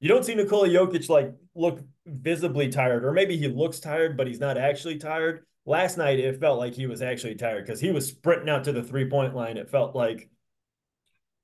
you 0.00 0.08
don't 0.08 0.24
see 0.24 0.34
Nikola 0.34 0.68
Jokic 0.68 1.08
like 1.08 1.34
look 1.56 1.80
visibly 2.06 2.68
tired, 2.68 3.04
or 3.04 3.12
maybe 3.12 3.36
he 3.36 3.48
looks 3.48 3.80
tired, 3.80 4.16
but 4.16 4.26
he's 4.26 4.40
not 4.40 4.58
actually 4.58 4.98
tired. 4.98 5.44
Last 5.64 5.98
night, 5.98 6.20
it 6.20 6.38
felt 6.38 6.58
like 6.58 6.74
he 6.74 6.86
was 6.86 7.02
actually 7.02 7.34
tired 7.34 7.66
because 7.66 7.80
he 7.80 7.90
was 7.90 8.06
sprinting 8.06 8.48
out 8.48 8.64
to 8.64 8.72
the 8.72 8.82
three 8.82 9.08
point 9.08 9.34
line. 9.34 9.56
It 9.56 9.70
felt 9.70 9.96
like 9.96 10.28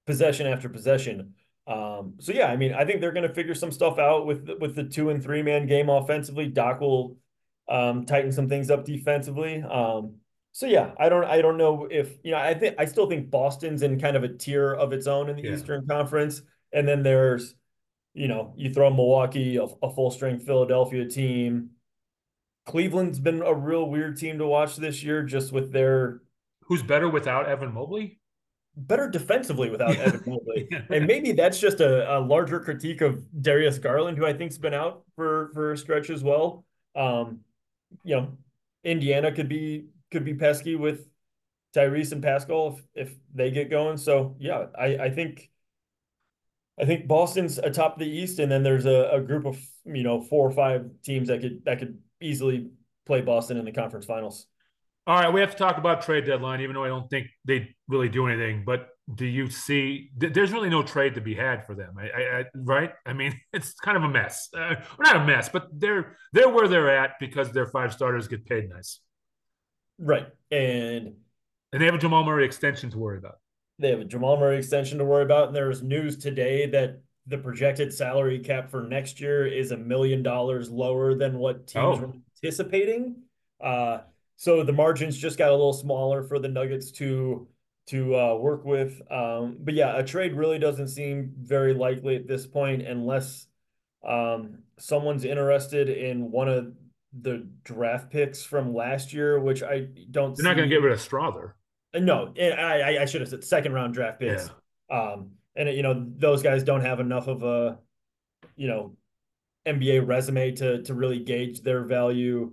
possession 0.07 0.47
after 0.47 0.69
possession. 0.69 1.35
Um, 1.66 2.14
so 2.19 2.33
yeah, 2.33 2.47
I 2.47 2.57
mean, 2.57 2.75
I 2.75 2.85
think 2.85 3.00
they're 3.00 3.12
going 3.12 3.28
to 3.28 3.35
figure 3.35 3.54
some 3.54 3.73
stuff 3.73 3.99
out 3.99 4.26
with 4.26 4.49
with 4.61 4.75
the 4.75 4.85
two 4.85 5.11
and 5.11 5.23
three 5.23 5.42
man 5.42 5.66
game 5.66 5.88
offensively. 5.88 6.49
Doc 6.49 6.81
will 6.81 7.16
um, 7.69 8.04
tighten 8.04 8.33
some 8.33 8.49
things 8.49 8.71
up 8.71 8.85
defensively. 8.85 9.62
Um, 9.62 10.16
so 10.52 10.66
yeah, 10.66 10.92
I 10.99 11.09
don't 11.09 11.25
I 11.25 11.40
don't 11.40 11.57
know 11.57 11.88
if 11.90 12.19
you 12.23 12.33
know 12.33 12.38
I 12.38 12.54
think 12.54 12.76
I 12.78 12.85
still 12.85 13.09
think 13.09 13.31
Boston's 13.31 13.83
in 13.83 13.99
kind 13.99 14.16
of 14.16 14.23
a 14.23 14.28
tier 14.28 14.73
of 14.73 14.92
its 14.92 15.07
own 15.07 15.31
in 15.31 15.37
the 15.37 15.42
yeah. 15.42 15.54
Eastern 15.54 15.87
Conference, 15.87 16.42
and 16.73 16.87
then 16.87 17.02
there's 17.02 17.54
you 18.14 18.28
know, 18.28 18.52
you 18.57 18.73
throw 18.73 18.90
Milwaukee, 18.90 19.57
a, 19.57 19.64
a 19.64 19.90
full 19.90 20.11
strength 20.11 20.45
Philadelphia 20.45 21.07
team. 21.09 21.71
Cleveland's 22.66 23.19
been 23.19 23.42
a 23.42 23.54
real 23.54 23.88
weird 23.88 24.16
team 24.19 24.38
to 24.38 24.47
watch 24.47 24.76
this 24.76 25.02
year, 25.02 25.23
just 25.23 25.52
with 25.52 25.73
their. 25.73 26.21
Who's 26.62 26.83
better 26.83 27.09
without 27.09 27.49
Evan 27.49 27.73
Mobley? 27.73 28.21
Better 28.76 29.09
defensively 29.09 29.71
without 29.71 29.97
Evan 29.97 30.23
Mobley, 30.26 30.69
and 30.90 31.07
maybe 31.07 31.33
that's 31.33 31.59
just 31.59 31.81
a, 31.81 32.19
a, 32.19 32.21
larger 32.21 32.61
critique 32.61 33.00
of 33.00 33.25
Darius 33.42 33.78
Garland, 33.78 34.16
who 34.16 34.26
I 34.26 34.33
think's 34.33 34.59
been 34.59 34.75
out 34.75 35.02
for 35.16 35.50
for 35.54 35.73
a 35.73 35.78
stretch 35.78 36.09
as 36.11 36.23
well. 36.23 36.64
Um, 36.95 37.40
you 38.04 38.16
know, 38.16 38.28
Indiana 38.85 39.33
could 39.33 39.49
be 39.49 39.87
could 40.11 40.25
be 40.25 40.35
pesky 40.35 40.76
with 40.76 41.09
Tyrese 41.75 42.12
and 42.12 42.23
Pascal 42.23 42.78
if 42.95 43.09
if 43.09 43.16
they 43.35 43.50
get 43.50 43.71
going. 43.71 43.97
So 43.97 44.37
yeah, 44.38 44.66
I 44.78 44.97
I 44.99 45.11
think 45.11 45.50
I 46.81 46.85
think 46.85 47.07
Boston's 47.07 47.59
atop 47.59 47.99
the 47.99 48.07
East, 48.07 48.38
and 48.38 48.50
then 48.50 48.62
there's 48.62 48.87
a, 48.87 49.11
a 49.12 49.21
group 49.21 49.45
of 49.45 49.59
you 49.85 50.02
know 50.02 50.21
four 50.21 50.49
or 50.49 50.52
five 50.52 50.91
teams 51.05 51.29
that 51.29 51.41
could 51.41 51.64
that 51.64 51.79
could 51.79 51.99
easily 52.21 52.71
play 53.07 53.21
Boston 53.21 53.57
in 53.57 53.64
the 53.64 53.73
conference 53.73 54.07
finals. 54.07 54.47
All 55.07 55.17
right, 55.17 55.33
we 55.33 55.41
have 55.41 55.50
to 55.50 55.57
talk 55.57 55.79
about 55.79 56.02
trade 56.02 56.25
deadline, 56.25 56.61
even 56.61 56.75
though 56.75 56.85
I 56.85 56.88
don't 56.88 57.11
think 57.11 57.26
they 57.45 57.75
really 57.88 58.09
do 58.09 58.26
anything. 58.29 58.62
But 58.64 58.88
do 59.12 59.26
you 59.26 59.50
see? 59.50 60.11
There's 60.17 60.52
really 60.52 60.71
no 60.71 60.83
trade 60.83 61.14
to 61.17 61.21
be 61.21 61.35
had 61.35 61.67
for 61.67 61.75
them, 61.75 61.97
I, 61.99 62.23
I, 62.23 62.45
right? 62.55 62.93
I 63.05 63.12
mean, 63.12 63.38
it's 63.52 63.75
kind 63.75 63.97
of 63.97 64.05
a 64.05 64.09
mess. 64.09 64.49
Uh, 64.57 64.76
not 64.99 65.17
a 65.17 65.25
mess, 65.25 65.49
but 65.49 65.69
they're 65.73 66.17
they're 66.33 66.49
where 66.49 66.69
they're 66.69 66.97
at 66.97 67.19
because 67.21 67.52
their 67.52 67.67
five 67.67 67.93
starters 67.93 68.29
get 68.29 68.47
paid 68.47 68.71
nice, 68.71 69.00
right? 69.99 70.29
And 70.50 71.14
and 71.73 71.81
they 71.81 71.87
have 71.87 71.95
a 71.95 71.99
Jamal 71.99 72.25
Murray 72.25 72.45
extension 72.45 72.91
to 72.91 72.99
worry 72.99 73.19
about. 73.19 73.38
They 73.79 73.91
have 73.91 74.00
a 74.00 74.05
Jamal 74.05 74.38
Murray 74.38 74.59
extension 74.59 74.99
to 74.99 75.05
worry 75.05 75.25
about, 75.25 75.49
and 75.49 75.57
there's 75.57 75.83
news 75.83 76.17
today 76.17 76.67
that 76.67 77.00
the 77.26 77.38
projected 77.38 77.93
salary 77.93 78.38
cap 78.38 78.71
for 78.71 78.83
next 78.83 79.21
year 79.21 79.47
is 79.47 79.71
a 79.71 79.76
million 79.76 80.23
dollars 80.23 80.71
lower 80.71 81.14
than 81.14 81.38
what 81.38 81.67
teams 81.67 81.99
oh. 81.99 82.00
were 82.00 82.12
anticipating. 82.43 83.17
Uh, 83.61 83.99
so 84.37 84.64
the 84.64 84.73
margins 84.73 85.17
just 85.17 85.38
got 85.38 85.50
a 85.50 85.52
little 85.52 85.73
smaller 85.73 86.25
for 86.25 86.38
the 86.38 86.49
Nuggets 86.49 86.91
to 86.93 87.47
to 87.88 88.17
uh, 88.17 88.35
work 88.37 88.64
with. 88.64 89.00
Um, 89.11 89.59
but 89.61 89.75
yeah, 89.75 89.97
a 89.97 90.05
trade 90.05 90.35
really 90.35 90.59
doesn't 90.59 90.88
seem 90.88 91.33
very 91.41 91.75
likely 91.75 92.17
at 92.17 92.29
this 92.29 92.47
point 92.47 92.83
unless 92.83 93.47
um, 94.07 94.59
someone's 94.79 95.25
interested 95.25 95.88
in 95.88 96.31
one 96.31 96.49
of 96.49 96.73
the 97.21 97.47
draft 97.64 98.11
picks 98.11 98.43
from 98.43 98.75
last 98.75 99.12
year, 99.12 99.38
which 99.38 99.62
I 99.62 99.88
don't. 100.11 100.37
They're 100.37 100.45
not 100.45 100.57
going 100.57 100.69
to 100.69 100.75
get 100.75 100.83
rid 100.83 100.93
of 100.93 100.99
Strawther. 100.99 101.52
Uh, 101.94 101.99
no, 102.00 102.32
I, 102.38 102.99
I 103.00 103.04
should 103.04 103.20
have 103.20 103.30
said 103.30 103.44
second 103.44 103.72
round 103.72 103.94
draft 103.94 104.20
picks. 104.20 104.50
Yeah. 104.90 105.12
Um, 105.12 105.32
and 105.54 105.68
you 105.70 105.82
know 105.82 106.06
those 106.16 106.42
guys 106.42 106.64
don't 106.64 106.80
have 106.80 107.00
enough 107.00 107.28
of 107.28 107.42
a, 107.42 107.78
you 108.56 108.68
know, 108.68 108.96
NBA 109.66 110.06
resume 110.06 110.52
to 110.52 110.82
to 110.82 110.94
really 110.94 111.18
gauge 111.18 111.61
their 111.61 111.84
value. 111.84 112.52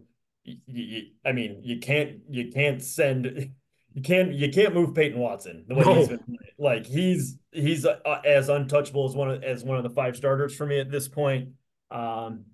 I 1.26 1.32
mean, 1.32 1.62
you 1.64 1.80
can't 1.80 2.20
you 2.30 2.52
can't 2.52 2.82
send 2.82 3.26
you 3.94 4.02
can't 4.02 4.34
you 4.34 4.50
can't 4.50 4.74
move 4.74 4.94
Peyton 4.94 5.20
Watson 5.20 5.66
the 5.68 5.76
way 5.76 5.84
no. 5.84 5.96
he's 5.96 6.08
been 6.10 6.38
like 6.58 6.86
he's 6.86 7.38
he's 7.52 7.86
uh, 7.86 7.98
as 8.26 8.50
untouchable 8.50 9.08
as 9.08 9.16
one 9.16 9.32
of 9.32 9.44
as 9.44 9.64
one 9.64 9.78
of 9.78 9.84
the 9.84 9.90
five 9.90 10.16
starters 10.16 10.56
for 10.56 10.66
me 10.66 10.80
at 10.80 10.92
this 10.92 11.08
point. 11.08 11.50
Um, 11.92 12.46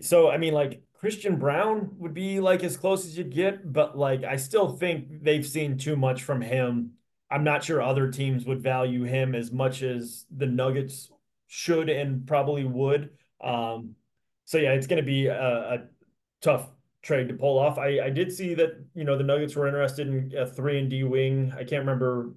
so 0.00 0.30
I 0.30 0.38
mean, 0.38 0.54
like 0.54 0.82
Christian 1.04 1.36
Braun 1.36 1.90
would 1.98 2.14
be 2.14 2.40
like 2.40 2.64
as 2.64 2.78
close 2.78 3.04
as 3.04 3.18
you'd 3.18 3.28
get, 3.28 3.70
but 3.70 3.94
like 3.94 4.24
I 4.24 4.36
still 4.36 4.70
think 4.70 5.22
they've 5.22 5.46
seen 5.46 5.76
too 5.76 5.96
much 5.96 6.22
from 6.22 6.40
him. 6.40 6.92
I'm 7.30 7.44
not 7.44 7.62
sure 7.62 7.82
other 7.82 8.10
teams 8.10 8.46
would 8.46 8.62
value 8.62 9.02
him 9.02 9.34
as 9.34 9.52
much 9.52 9.82
as 9.82 10.24
the 10.34 10.46
Nuggets 10.46 11.10
should 11.46 11.90
and 11.90 12.26
probably 12.26 12.64
would. 12.64 13.10
Um, 13.42 13.96
so 14.46 14.56
yeah, 14.56 14.72
it's 14.72 14.86
going 14.86 14.96
to 14.96 15.06
be 15.06 15.26
a, 15.26 15.74
a 15.74 15.78
tough 16.40 16.70
trade 17.02 17.28
to 17.28 17.34
pull 17.34 17.58
off. 17.58 17.76
I, 17.76 18.00
I 18.00 18.08
did 18.08 18.32
see 18.32 18.54
that 18.54 18.82
you 18.94 19.04
know 19.04 19.18
the 19.18 19.24
Nuggets 19.24 19.54
were 19.54 19.68
interested 19.68 20.08
in 20.08 20.32
a 20.34 20.46
three 20.46 20.78
and 20.78 20.88
D 20.88 21.04
wing. 21.04 21.52
I 21.54 21.64
can't 21.64 21.80
remember. 21.80 22.30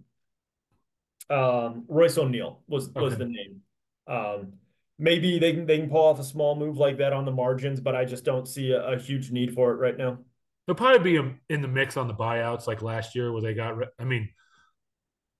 Um, 1.30 1.86
Royce 1.88 2.18
O'Neal 2.18 2.60
was 2.68 2.90
was 2.90 3.14
okay. 3.14 3.24
the 3.24 3.30
name. 3.30 3.62
Um, 4.10 4.54
maybe 5.00 5.39
they 5.39 5.54
can 5.54 5.66
they 5.66 5.80
can 5.80 5.89
pull 5.89 6.06
off 6.06 6.20
a 6.20 6.24
small 6.24 6.56
move 6.56 6.77
like 6.77 6.98
that 6.98 7.13
on 7.13 7.25
the 7.25 7.32
margins, 7.32 7.80
but 7.80 7.96
I 7.96 8.06
just 8.06 8.24
don't 8.24 8.48
see 8.48 8.72
a, 8.72 8.94
a 8.94 9.00
huge 9.00 9.32
need 9.32 9.54
for 9.54 9.72
it 9.72 9.77
right 9.77 9.98
now. 9.98 10.20
They'll 10.66 10.75
probably 10.75 11.20
be 11.20 11.36
in 11.50 11.62
the 11.62 11.68
mix 11.68 11.96
on 11.98 12.08
the 12.08 12.13
buyouts 12.13 12.68
like 12.68 12.82
last 12.82 13.16
year 13.16 13.32
where 13.32 13.42
they 13.42 13.54
got. 13.54 13.75
I 14.00 14.04
mean, 14.04 14.30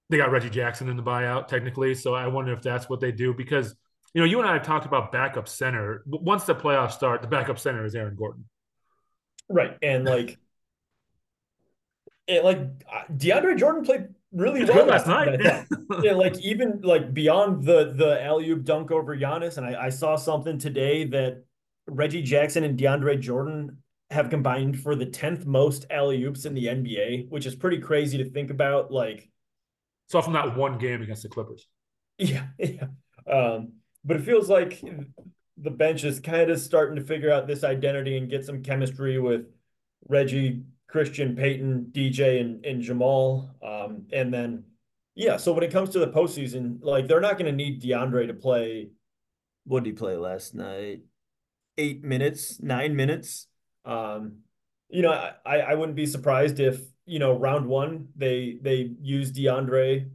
they 0.10 0.18
got 0.18 0.32
Reggie 0.32 0.50
Jackson 0.50 0.90
in 0.90 0.98
the 0.98 1.04
buyout 1.04 1.48
technically, 1.48 1.96
so 1.96 2.14
I 2.14 2.28
wonder 2.28 2.54
if 2.54 2.62
that's 2.62 2.90
what 2.90 3.02
they 3.02 3.12
do 3.12 3.34
because 3.34 3.76
you 4.14 4.22
know 4.22 4.26
you 4.26 4.40
and 4.40 4.48
I 4.48 4.54
have 4.54 4.64
talked 4.64 4.86
about 4.86 5.12
backup 5.12 5.48
center. 5.48 6.04
Once 6.06 6.46
the 6.46 6.56
playoffs 6.56 6.94
start, 6.94 7.22
the 7.22 7.28
backup 7.28 7.60
center 7.60 7.84
is 7.86 7.96
Aaron 7.96 8.16
Gordon. 8.16 8.46
Right, 9.50 9.78
and 9.82 10.06
like. 10.06 10.38
It, 12.30 12.44
like 12.44 12.60
uh, 12.60 13.04
DeAndre 13.10 13.58
Jordan 13.58 13.86
played 13.86 14.10
really 14.32 14.66
well 14.66 14.86
last 14.86 15.08
night. 15.08 15.40
yeah, 16.02 16.14
like 16.14 16.38
even 16.40 16.82
like 16.82 17.14
beyond 17.14 17.64
the 17.64 17.94
the 17.94 18.24
alley 18.24 18.50
oop 18.50 18.64
dunk 18.64 18.92
over 18.92 19.16
Giannis, 19.16 19.58
and 19.58 19.66
I, 19.66 19.86
I 19.86 19.90
saw 19.90 20.16
something 20.16 20.58
today 20.58 21.06
that 21.06 21.44
Reggie 21.88 22.22
Jackson 22.22 22.64
and 22.64 22.78
DeAndre 22.78 23.20
Jordan 23.20 23.78
have 24.10 24.30
combined 24.30 24.80
for 24.80 24.96
the 24.96 25.06
tenth 25.06 25.46
most 25.46 25.86
alley 25.90 26.24
oops 26.24 26.46
in 26.46 26.54
the 26.54 26.66
NBA, 26.66 27.30
which 27.30 27.46
is 27.46 27.56
pretty 27.56 27.80
crazy 27.80 28.18
to 28.18 28.30
think 28.30 28.50
about. 28.50 28.92
Like, 28.92 29.30
it's 30.06 30.16
all 30.16 30.22
from 30.22 30.34
that 30.34 30.56
one 30.56 30.78
game 30.78 31.02
against 31.02 31.24
the 31.24 31.30
Clippers. 31.30 31.68
Yeah, 32.20 32.48
yeah. 32.58 32.88
Um, 33.32 33.74
but 34.04 34.18
it 34.18 34.24
feels 34.24 34.50
like 34.50 34.84
the 35.56 35.70
bench 35.70 36.04
is 36.04 36.20
kind 36.20 36.50
of 36.50 36.60
starting 36.60 36.96
to 36.96 37.04
figure 37.04 37.32
out 37.32 37.46
this 37.46 37.64
identity 37.64 38.18
and 38.18 38.28
get 38.28 38.44
some 38.44 38.64
chemistry 38.64 39.20
with 39.20 39.46
Reggie 40.08 40.64
Christian, 40.88 41.36
Peyton, 41.36 41.88
DJ, 41.92 42.40
and, 42.40 42.66
and 42.66 42.82
Jamal. 42.82 43.50
Um, 43.62 44.06
and 44.12 44.34
then, 44.34 44.64
yeah, 45.16 45.38
so 45.38 45.52
when 45.52 45.64
it 45.64 45.72
comes 45.72 45.90
to 45.92 46.00
the 46.00 46.08
postseason, 46.08 46.80
like 46.82 47.08
they're 47.08 47.22
not 47.22 47.38
going 47.38 47.52
to 47.52 47.52
need 47.52 47.82
DeAndre 47.82 48.28
to 48.28 48.34
play. 48.34 48.90
What 49.66 49.84
did 49.84 49.92
he 49.92 49.94
play 49.98 50.16
last 50.16 50.56
night? 50.56 51.02
Eight 51.78 52.04
minutes, 52.04 52.62
nine 52.62 52.96
minutes. 52.96 53.48
Um, 53.84 54.40
you 54.90 55.02
know, 55.02 55.12
I, 55.46 55.60
I 55.60 55.76
wouldn't 55.76 55.98
be 55.98 56.06
surprised 56.06 56.60
if, 56.60 56.80
you 57.06 57.20
know, 57.20 57.38
round 57.38 57.68
one, 57.68 58.08
they 58.16 58.58
they 58.62 58.92
use 59.02 59.32
DeAndre, 59.32 60.10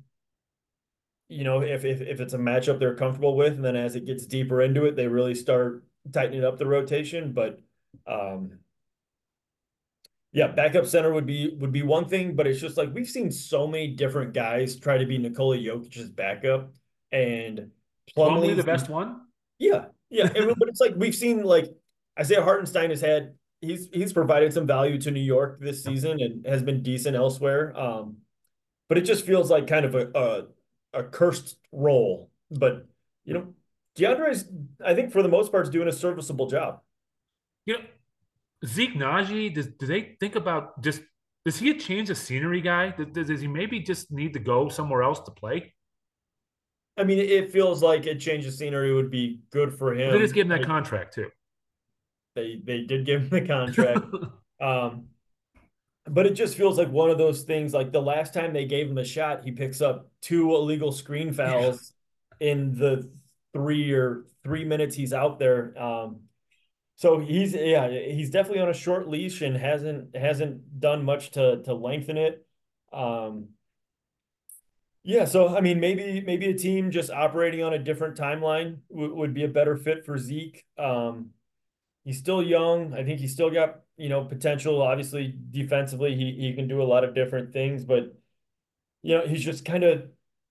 you 1.29 1.45
know, 1.45 1.61
if, 1.63 1.85
if, 1.85 2.01
if 2.01 2.21
it's 2.21 2.35
a 2.35 2.39
matchup 2.39 2.79
they're 2.79 2.95
comfortable 2.95 3.37
with. 3.37 3.55
And 3.55 3.65
then 3.65 3.77
as 3.77 3.97
it 3.97 4.07
gets 4.07 4.27
deeper 4.27 4.63
into 4.63 4.87
it, 4.87 4.97
they 4.97 5.07
really 5.07 5.35
start 5.35 5.85
tightening 6.13 6.45
up 6.45 6.59
the 6.59 6.67
rotation. 6.67 7.33
But, 7.33 7.61
um, 8.07 8.59
yeah, 10.33 10.49
backup 10.49 10.87
center 10.87 11.13
would 11.13 11.27
be 11.27 11.55
would 11.59 11.73
be 11.73 11.83
one 11.83 12.09
thing, 12.09 12.35
but 12.35 12.47
it's 12.47 12.61
just 12.61 12.79
like 12.79 12.93
we've 12.95 13.09
seen 13.09 13.31
so 13.31 13.67
many 13.67 13.89
different 13.89 14.33
guys 14.33 14.77
try 14.77 14.97
to 14.97 15.05
be 15.05 15.19
Nikola 15.19 15.59
Jokic's 15.59 16.09
backup, 16.09 16.73
and 17.11 17.71
Plumlee 18.17 18.57
the 18.57 18.65
best 18.65 18.89
one. 18.89 19.21
Yeah, 19.59 19.87
yeah, 20.09 20.31
and, 20.35 20.55
but 20.59 20.69
it's 20.69 20.81
like 20.81 20.95
we've 20.97 21.15
seen 21.15 21.43
like 21.43 21.67
Isaiah 22.19 22.43
Hartenstein 22.43 22.91
has 22.91 23.03
had 23.03 23.35
he's 23.61 23.89
he's 23.93 24.13
provided 24.13 24.55
some 24.55 24.67
value 24.67 24.99
to 25.03 25.11
New 25.11 25.21
York 25.21 25.61
this 25.61 25.85
season 25.85 26.21
and 26.21 26.47
has 26.47 26.63
been 26.63 26.83
decent 26.83 27.15
elsewhere. 27.15 27.79
Um, 27.79 28.17
but 28.89 28.97
it 28.97 29.03
just 29.03 29.27
feels 29.27 29.51
like 29.51 29.67
kind 29.67 29.85
of 29.85 29.95
a 29.95 30.11
a, 30.95 31.01
a 31.01 31.05
cursed 31.05 31.59
role. 31.73 32.31
But 32.51 32.87
you 33.27 33.35
know, 33.35 33.55
DeAndre's 33.99 34.47
I 34.85 34.95
think 34.95 35.13
for 35.13 35.23
the 35.23 35.29
most 35.29 35.53
part 35.53 35.65
is 35.65 35.71
doing 35.71 35.89
a 35.89 35.93
serviceable 35.93 36.49
job. 36.49 36.81
Yeah, 37.67 37.77
Zeke 38.65 38.95
Nnaji, 38.95 39.55
does 39.55 39.67
do 39.67 39.87
they 39.87 40.17
think 40.21 40.37
about 40.37 40.81
just 40.83 41.03
is 41.45 41.59
he 41.59 41.71
a 41.71 41.79
change 41.79 42.11
of 42.11 42.17
scenery 42.17 42.61
guy? 42.61 42.91
Does, 42.91 43.27
does 43.27 43.41
he 43.41 43.49
maybe 43.49 43.81
just 43.81 44.13
need 44.13 44.33
to 44.35 44.39
go 44.39 44.69
somewhere 44.69 45.03
else 45.03 45.21
to 45.21 45.31
play? 45.33 45.75
I 46.97 47.05
mean, 47.05 47.19
it 47.19 47.51
feels 47.51 47.83
like 47.83 48.07
a 48.07 48.15
change 48.15 48.47
of 48.47 48.53
scenery 48.53 48.93
would 48.93 49.11
be 49.11 49.41
good 49.51 49.77
for 49.77 49.95
him. 49.95 50.13
They 50.13 50.19
just 50.19 50.35
gave 50.35 50.45
him 50.45 50.51
that 50.51 50.65
contract 50.65 51.15
too. 51.15 51.31
They 52.35 52.61
they 52.63 52.83
did 52.83 53.07
give 53.07 53.23
him 53.23 53.29
the 53.31 53.47
contract. 53.47 54.01
um, 54.61 55.07
but 56.07 56.27
it 56.27 56.35
just 56.35 56.57
feels 56.57 56.79
like 56.79 56.91
one 56.91 57.11
of 57.11 57.19
those 57.19 57.43
things 57.43 57.73
like 57.73 57.93
the 57.93 58.03
last 58.03 58.35
time 58.35 58.53
they 58.53 58.67
gave 58.67 58.91
him 58.91 58.99
a 58.99 59.05
shot, 59.05 59.45
he 59.45 59.53
picks 59.53 59.81
up 59.81 60.09
two 60.21 60.55
illegal 60.55 60.93
screen 60.93 61.33
fouls 61.33 61.93
yeah. 62.41 62.49
in 62.53 62.77
the 62.77 63.11
three 63.53 63.93
or 63.93 64.27
three 64.43 64.65
minutes 64.65 64.95
he's 64.95 65.13
out 65.13 65.39
there. 65.39 65.81
Um, 65.81 66.21
so 66.97 67.19
he's 67.19 67.55
yeah, 67.55 67.89
he's 67.89 68.31
definitely 68.31 68.63
on 68.63 68.69
a 68.69 68.75
short 68.75 69.09
leash 69.09 69.43
and 69.43 69.57
hasn't 69.57 70.17
hasn't 70.17 70.81
done 70.81 71.05
much 71.05 71.33
to 71.33 71.63
to 71.63 71.75
lengthen 71.75 72.17
it. 72.17 72.47
Um, 72.93 73.49
yeah, 75.05 75.25
so 75.25 75.57
I 75.57 75.61
mean, 75.61 75.81
maybe 75.81 76.21
maybe 76.21 76.47
a 76.47 76.55
team 76.55 76.91
just 76.91 77.11
operating 77.11 77.63
on 77.63 77.73
a 77.73 77.79
different 77.79 78.17
timeline 78.17 78.79
w- 78.91 79.15
would 79.15 79.35
be 79.35 79.45
a 79.45 79.49
better 79.49 79.77
fit 79.77 80.05
for 80.05 80.17
Zeke. 80.17 80.65
Um, 80.79 81.31
he's 82.05 82.19
still 82.19 82.43
young. 82.43 82.95
I 82.95 83.05
think 83.05 83.21
he's 83.21 83.33
still 83.33 83.51
got 83.51 83.81
you 83.97 84.09
know 84.09 84.25
potential. 84.25 84.81
Obviously, 84.81 85.35
defensively, 85.51 86.15
he 86.15 86.33
he 86.39 86.55
can 86.55 86.69
do 86.69 86.83
a 86.83 86.85
lot 86.85 87.05
of 87.05 87.15
different 87.15 87.53
things, 87.53 87.85
but 87.85 88.15
you 89.03 89.17
know 89.19 89.27
he's 89.27 89.45
just 89.45 89.65
kind 89.65 89.85
of 89.85 90.09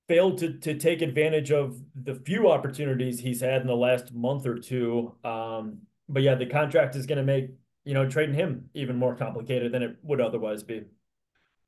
failed 0.10 0.40
to 0.40 0.58
to 0.60 0.78
take 0.78 1.02
advantage 1.02 1.52
of 1.52 1.82
the 1.96 2.16
few 2.16 2.52
opportunities 2.52 3.20
he's 3.20 3.42
had 3.42 3.62
in 3.62 3.68
the 3.68 3.76
last 3.76 4.14
month 4.14 4.46
or 4.46 4.60
two. 4.60 5.16
Um, 5.24 5.84
but 6.12 6.22
yeah, 6.22 6.36
the 6.36 6.46
contract 6.46 6.96
is 6.96 7.06
going 7.06 7.18
to 7.18 7.24
make 7.24 7.50
you 7.86 7.94
know 7.94 8.08
trading 8.08 8.36
him 8.36 8.70
even 8.74 8.96
more 8.96 9.16
complicated 9.16 9.72
than 9.72 9.82
it 9.82 9.96
would 10.04 10.22
otherwise 10.22 10.64
be. 10.64 10.84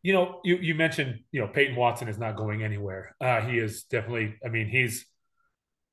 You 0.01 0.13
know, 0.13 0.41
you 0.43 0.57
you 0.57 0.75
mentioned 0.75 1.21
you 1.31 1.41
know 1.41 1.47
Peyton 1.47 1.75
Watson 1.75 2.07
is 2.07 2.17
not 2.17 2.35
going 2.35 2.63
anywhere. 2.63 3.15
Uh, 3.21 3.41
he 3.41 3.57
is 3.57 3.83
definitely. 3.83 4.35
I 4.45 4.49
mean, 4.49 4.67
he's 4.67 5.05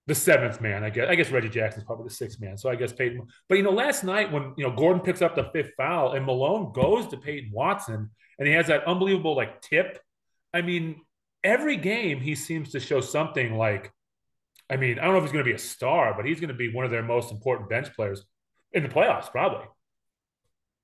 the 0.07 0.15
seventh 0.15 0.61
man. 0.61 0.83
I 0.83 0.91
guess. 0.91 1.09
I 1.09 1.15
guess 1.15 1.31
Reggie 1.31 1.49
Jackson's 1.49 1.85
probably 1.85 2.09
the 2.09 2.15
sixth 2.15 2.41
man. 2.41 2.59
So 2.59 2.69
I 2.69 2.75
guess 2.75 2.93
Peyton. 2.93 3.27
But 3.49 3.59
you 3.59 3.65
know, 3.65 3.71
last 3.71 4.05
night 4.05 4.33
when 4.33 4.53
you 4.57 4.65
know 4.67 4.75
Gordon 4.75 5.03
picks 5.03 5.23
up 5.23 5.37
the 5.37 5.45
fifth 5.53 5.73
foul 5.77 6.13
and 6.13 6.27
Malone 6.27 6.73
goes 6.73 7.07
to 7.09 7.17
Peyton 7.17 7.51
Watson 7.53 8.11
and 8.39 8.49
he 8.49 8.55
has 8.55 8.67
that 8.67 8.85
unbelievable 8.85 9.37
like 9.37 9.61
tip. 9.63 10.01
I 10.53 10.63
mean, 10.63 11.03
every 11.45 11.77
game 11.77 12.21
he 12.21 12.35
seems 12.35 12.71
to 12.73 12.81
show 12.81 13.01
something 13.01 13.57
like. 13.57 13.93
I 14.69 14.77
mean, 14.77 15.01
I 15.01 15.05
don't 15.05 15.15
know 15.15 15.19
if 15.19 15.25
he's 15.25 15.33
going 15.33 15.45
to 15.45 15.51
be 15.51 15.57
a 15.57 15.59
star, 15.59 16.15
but 16.15 16.25
he's 16.25 16.39
going 16.39 16.49
to 16.49 16.55
be 16.55 16.73
one 16.73 16.85
of 16.85 16.93
their 16.93 17.03
most 17.03 17.33
important 17.33 17.69
bench 17.69 17.93
players 17.93 18.25
in 18.73 18.83
the 18.83 18.89
playoffs, 18.89 19.31
probably. 19.31 19.67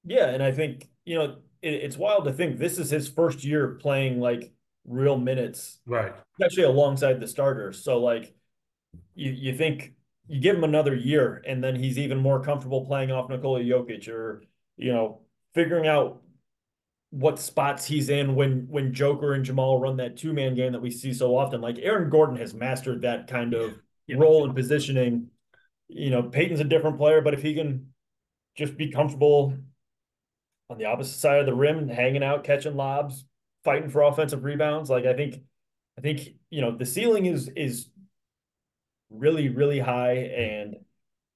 Yeah, 0.04 0.28
and 0.28 0.42
I 0.42 0.52
think 0.52 0.88
you 1.04 1.16
know 1.16 1.36
it, 1.62 1.74
it's 1.74 1.96
wild 1.96 2.24
to 2.24 2.32
think 2.32 2.58
this 2.58 2.78
is 2.78 2.90
his 2.90 3.08
first 3.08 3.44
year 3.44 3.78
playing 3.80 4.20
like 4.20 4.52
real 4.84 5.18
minutes, 5.18 5.78
right? 5.86 6.12
Especially 6.38 6.64
alongside 6.64 7.20
the 7.20 7.26
starters. 7.26 7.82
So 7.82 7.98
like, 7.98 8.34
you 9.14 9.32
you 9.32 9.54
think 9.54 9.94
you 10.28 10.40
give 10.40 10.56
him 10.56 10.64
another 10.64 10.94
year, 10.94 11.42
and 11.46 11.62
then 11.62 11.76
he's 11.76 11.98
even 11.98 12.18
more 12.18 12.42
comfortable 12.42 12.84
playing 12.84 13.10
off 13.10 13.28
Nikola 13.28 13.60
Jokic, 13.60 14.08
or 14.08 14.42
you 14.76 14.92
know, 14.92 15.20
figuring 15.54 15.86
out 15.86 16.22
what 17.10 17.38
spots 17.38 17.86
he's 17.86 18.08
in 18.08 18.34
when 18.34 18.66
when 18.68 18.92
Joker 18.92 19.34
and 19.34 19.44
Jamal 19.44 19.78
run 19.80 19.96
that 19.96 20.16
two 20.16 20.32
man 20.32 20.54
game 20.54 20.72
that 20.72 20.82
we 20.82 20.90
see 20.90 21.12
so 21.12 21.36
often. 21.36 21.60
Like 21.60 21.78
Aaron 21.80 22.10
Gordon 22.10 22.36
has 22.36 22.54
mastered 22.54 23.02
that 23.02 23.26
kind 23.26 23.54
of 23.54 23.78
yeah. 24.06 24.16
role 24.18 24.44
and 24.44 24.54
positioning. 24.54 25.28
You 25.88 26.10
know, 26.10 26.22
Peyton's 26.24 26.60
a 26.60 26.64
different 26.64 26.98
player, 26.98 27.20
but 27.20 27.34
if 27.34 27.42
he 27.42 27.54
can 27.54 27.92
just 28.56 28.76
be 28.76 28.90
comfortable 28.90 29.56
on 30.68 30.78
the 30.78 30.86
opposite 30.86 31.18
side 31.18 31.40
of 31.40 31.46
the 31.46 31.54
rim, 31.54 31.88
hanging 31.88 32.24
out, 32.24 32.44
catching 32.44 32.76
lobs, 32.76 33.24
fighting 33.64 33.90
for 33.90 34.02
offensive 34.02 34.44
rebounds, 34.44 34.90
like 34.90 35.04
I 35.06 35.14
think, 35.14 35.42
I 35.96 36.00
think 36.00 36.34
you 36.50 36.60
know 36.60 36.76
the 36.76 36.86
ceiling 36.86 37.26
is 37.26 37.48
is 37.56 37.88
really 39.10 39.48
really 39.48 39.78
high, 39.78 40.14
and 40.16 40.76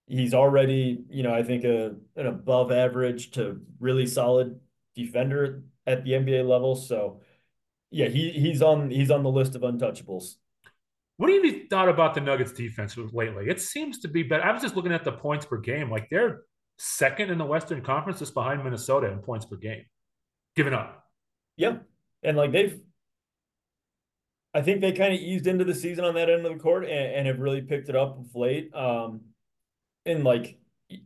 he's 0.06 0.34
already 0.34 1.04
you 1.08 1.22
know 1.22 1.32
I 1.32 1.42
think 1.42 1.64
a 1.64 1.94
an 2.16 2.26
above 2.26 2.72
average 2.72 3.30
to 3.32 3.60
really 3.78 4.06
solid 4.06 4.58
defender 4.94 5.62
at 5.86 6.04
the 6.04 6.12
NBA 6.12 6.46
level. 6.48 6.74
So 6.76 7.20
yeah, 7.90 8.08
he 8.08 8.30
he's 8.30 8.62
on 8.62 8.90
he's 8.90 9.10
on 9.10 9.22
the 9.22 9.30
list 9.30 9.54
of 9.54 9.62
untouchables. 9.62 10.36
What 11.20 11.30
have 11.30 11.44
you 11.44 11.66
thought 11.68 11.90
about 11.90 12.14
the 12.14 12.22
Nuggets 12.22 12.52
defense 12.52 12.96
lately? 12.96 13.44
It 13.46 13.60
seems 13.60 13.98
to 13.98 14.08
be 14.08 14.22
better. 14.22 14.42
I 14.42 14.52
was 14.52 14.62
just 14.62 14.74
looking 14.74 14.90
at 14.90 15.04
the 15.04 15.12
points 15.12 15.44
per 15.44 15.58
game. 15.58 15.90
Like 15.90 16.08
they're 16.10 16.44
second 16.78 17.30
in 17.30 17.36
the 17.36 17.44
Western 17.44 17.82
Conference, 17.82 18.20
just 18.20 18.32
behind 18.32 18.64
Minnesota 18.64 19.08
in 19.12 19.18
points 19.18 19.44
per 19.44 19.56
game. 19.56 19.84
Giving 20.56 20.72
up. 20.72 21.04
Yeah. 21.58 21.76
And 22.22 22.38
like 22.38 22.52
they've 22.52 22.80
I 24.54 24.62
think 24.62 24.80
they 24.80 24.92
kind 24.92 25.12
of 25.12 25.20
eased 25.20 25.46
into 25.46 25.62
the 25.62 25.74
season 25.74 26.06
on 26.06 26.14
that 26.14 26.30
end 26.30 26.46
of 26.46 26.54
the 26.54 26.58
court 26.58 26.84
and, 26.84 27.14
and 27.14 27.26
have 27.26 27.38
really 27.38 27.60
picked 27.60 27.90
it 27.90 27.96
up 27.96 28.18
of 28.18 28.34
late. 28.34 28.74
Um 28.74 29.20
and 30.06 30.24
like 30.24 30.58
it 30.88 31.02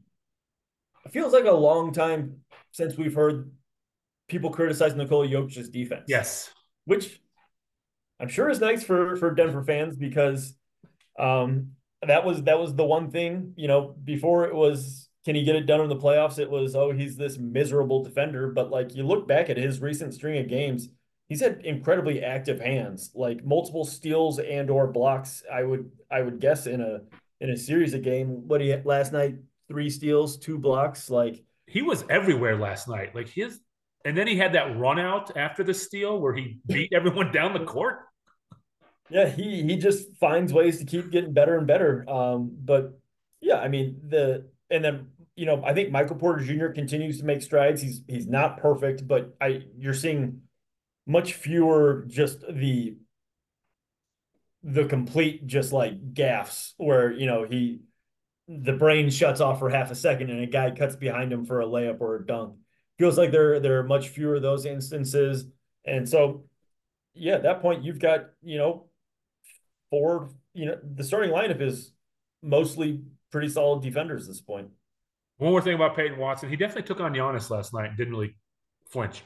feels 1.11 1.33
like 1.33 1.47
a 1.47 1.51
long 1.51 1.93
time 1.93 2.37
since 2.71 2.97
we've 2.97 3.15
heard 3.15 3.51
people 4.29 4.51
criticize 4.51 4.95
Nikola 4.95 5.27
Jokic's 5.27 5.71
defense. 5.71 6.05
Yes. 6.07 6.53
Which 6.85 7.21
I'm 8.21 8.29
sure 8.29 8.49
is 8.49 8.61
nice 8.61 8.85
for 8.85 9.17
for 9.17 9.35
Denver 9.35 9.63
fans 9.63 9.97
because 9.97 10.55
um 11.19 11.73
that 12.07 12.25
was 12.25 12.43
that 12.45 12.59
was 12.59 12.75
the 12.75 12.85
one 12.85 13.11
thing, 13.11 13.55
you 13.57 13.69
know, 13.69 13.95
before 14.05 14.47
it 14.47 14.55
was 14.55 15.09
can 15.25 15.35
he 15.35 15.43
get 15.43 15.57
it 15.57 15.67
done 15.67 15.81
in 15.81 15.89
the 15.89 15.97
playoffs? 15.97 16.39
It 16.39 16.51
was, 16.51 16.77
oh, 16.77 16.91
he's 16.91 17.17
this 17.17 17.39
miserable 17.39 18.05
defender. 18.05 18.49
But 18.49 18.71
like 18.71 18.95
you 18.95 19.07
look 19.07 19.27
back 19.27 19.49
at 19.49 19.57
his 19.57 19.81
recent 19.81 20.13
string 20.13 20.39
of 20.39 20.49
games, 20.49 20.89
he's 21.29 21.41
had 21.41 21.63
incredibly 21.65 22.23
active 22.23 22.61
hands, 22.61 23.11
like 23.15 23.45
multiple 23.45 23.85
steals 23.85 24.39
and 24.39 24.69
or 24.71 24.87
blocks. 24.87 25.43
I 25.51 25.63
would 25.63 25.91
I 26.11 26.23
would 26.23 26.41
guess 26.41 26.67
in 26.67 26.81
a 26.81 27.01
in 27.41 27.51
a 27.51 27.57
series 27.57 27.95
of 27.95 28.03
game. 28.03 28.47
What 28.47 28.61
he 28.61 28.69
had 28.69 28.87
last 28.87 29.13
night, 29.13 29.37
three 29.69 29.91
steals, 29.91 30.37
two 30.37 30.59
blocks. 30.59 31.09
Like 31.09 31.43
he 31.67 31.83
was 31.83 32.05
everywhere 32.11 32.59
last 32.59 32.87
night. 32.87 33.15
Like 33.15 33.29
his 33.29 33.61
and 34.05 34.17
then 34.17 34.27
he 34.27 34.37
had 34.37 34.53
that 34.55 34.77
run 34.77 34.99
out 34.99 35.37
after 35.37 35.65
the 35.65 35.75
steal 35.75 36.21
where 36.21 36.35
he 36.35 36.59
beat 36.67 36.93
everyone 36.95 37.33
down 37.33 37.53
the 37.53 37.65
court. 37.65 38.01
Yeah, 39.11 39.29
he 39.29 39.63
he 39.63 39.77
just 39.77 40.17
finds 40.17 40.53
ways 40.53 40.79
to 40.79 40.85
keep 40.85 41.11
getting 41.11 41.33
better 41.33 41.57
and 41.57 41.67
better. 41.67 42.09
Um, 42.09 42.57
but 42.65 42.99
yeah, 43.41 43.59
I 43.59 43.69
mean 43.69 44.01
the 44.09 44.49
and 44.71 44.85
then 44.85 45.09
you 45.37 45.47
know, 45.47 45.63
I 45.65 45.75
think 45.75 45.91
Michael 45.91 46.17
Porter 46.17 46.45
Jr. 46.45 46.69
continues 46.69 47.19
to 47.19 47.25
make 47.25 47.43
strides. 47.43 47.83
He's 47.83 48.03
he's 48.07 48.27
not 48.27 48.59
perfect, 48.59 49.07
but 49.07 49.35
I 49.41 49.65
you're 49.77 49.95
seeing 49.95 50.43
much 51.07 51.35
fewer 51.35 52.05
just 52.09 52.41
the 52.49 52.97
the 54.63 54.87
complete 54.87 55.47
just 55.47 55.73
like 55.73 56.15
gaffs 56.15 56.73
where 56.79 57.13
you 57.13 57.27
know 57.27 57.45
he 57.45 57.81
the 58.49 58.73
brain 58.73 59.11
shuts 59.11 59.41
off 59.41 59.59
for 59.59 59.69
half 59.69 59.91
a 59.91 59.95
second 59.95 60.31
and 60.31 60.43
a 60.43 60.47
guy 60.47 60.71
cuts 60.71 60.97
behind 60.97 61.33
him 61.33 61.45
for 61.45 61.61
a 61.61 61.67
layup 61.67 62.01
or 62.01 62.17
a 62.17 62.27
dunk. 62.27 62.55
Feels 62.99 63.19
like 63.19 63.33
there 63.33 63.59
there 63.61 63.79
are 63.79 63.85
much 63.85 64.09
fewer 64.09 64.37
of 64.37 64.43
those 64.43 64.67
instances, 64.67 65.47
and 65.85 66.09
so 66.09 66.45
yeah, 67.15 67.35
at 67.35 67.43
that 67.43 67.61
point 67.61 67.85
you've 67.85 67.99
got 67.99 68.27
you 68.43 68.59
know 68.59 68.87
four 69.91 70.31
you 70.53 70.67
know 70.67 70.79
the 70.83 71.05
starting 71.05 71.31
lineup 71.31 71.61
is 71.61 71.93
mostly 72.43 73.03
pretty 73.31 73.49
solid 73.49 73.83
defenders 73.83 74.23
at 74.23 74.29
this 74.29 74.41
point. 74.41 74.69
One 75.39 75.51
more 75.51 75.61
thing 75.61 75.75
about 75.75 75.97
Peyton 75.97 76.19
Watson. 76.19 76.49
He 76.49 76.57
definitely 76.57 76.85
took 76.85 77.01
on 77.01 77.13
Giannis 77.13 77.51
last 77.51 77.75
night 77.75 77.89
and 77.89 77.97
didn't 77.97 78.13
really 78.13 78.37
flinch. 78.89 79.23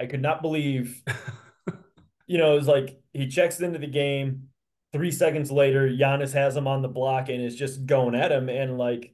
I 0.00 0.06
could 0.06 0.22
not 0.22 0.42
believe, 0.42 1.02
you 2.26 2.38
know, 2.38 2.52
it 2.52 2.56
was 2.56 2.66
like 2.66 3.00
he 3.12 3.28
checks 3.28 3.60
into 3.60 3.78
the 3.78 3.86
game. 3.86 4.48
Three 4.92 5.12
seconds 5.12 5.50
later, 5.50 5.88
Giannis 5.88 6.32
has 6.32 6.56
him 6.56 6.66
on 6.66 6.82
the 6.82 6.88
block 6.88 7.28
and 7.28 7.40
is 7.42 7.56
just 7.56 7.86
going 7.86 8.14
at 8.14 8.32
him. 8.32 8.48
And 8.48 8.78
like, 8.78 9.13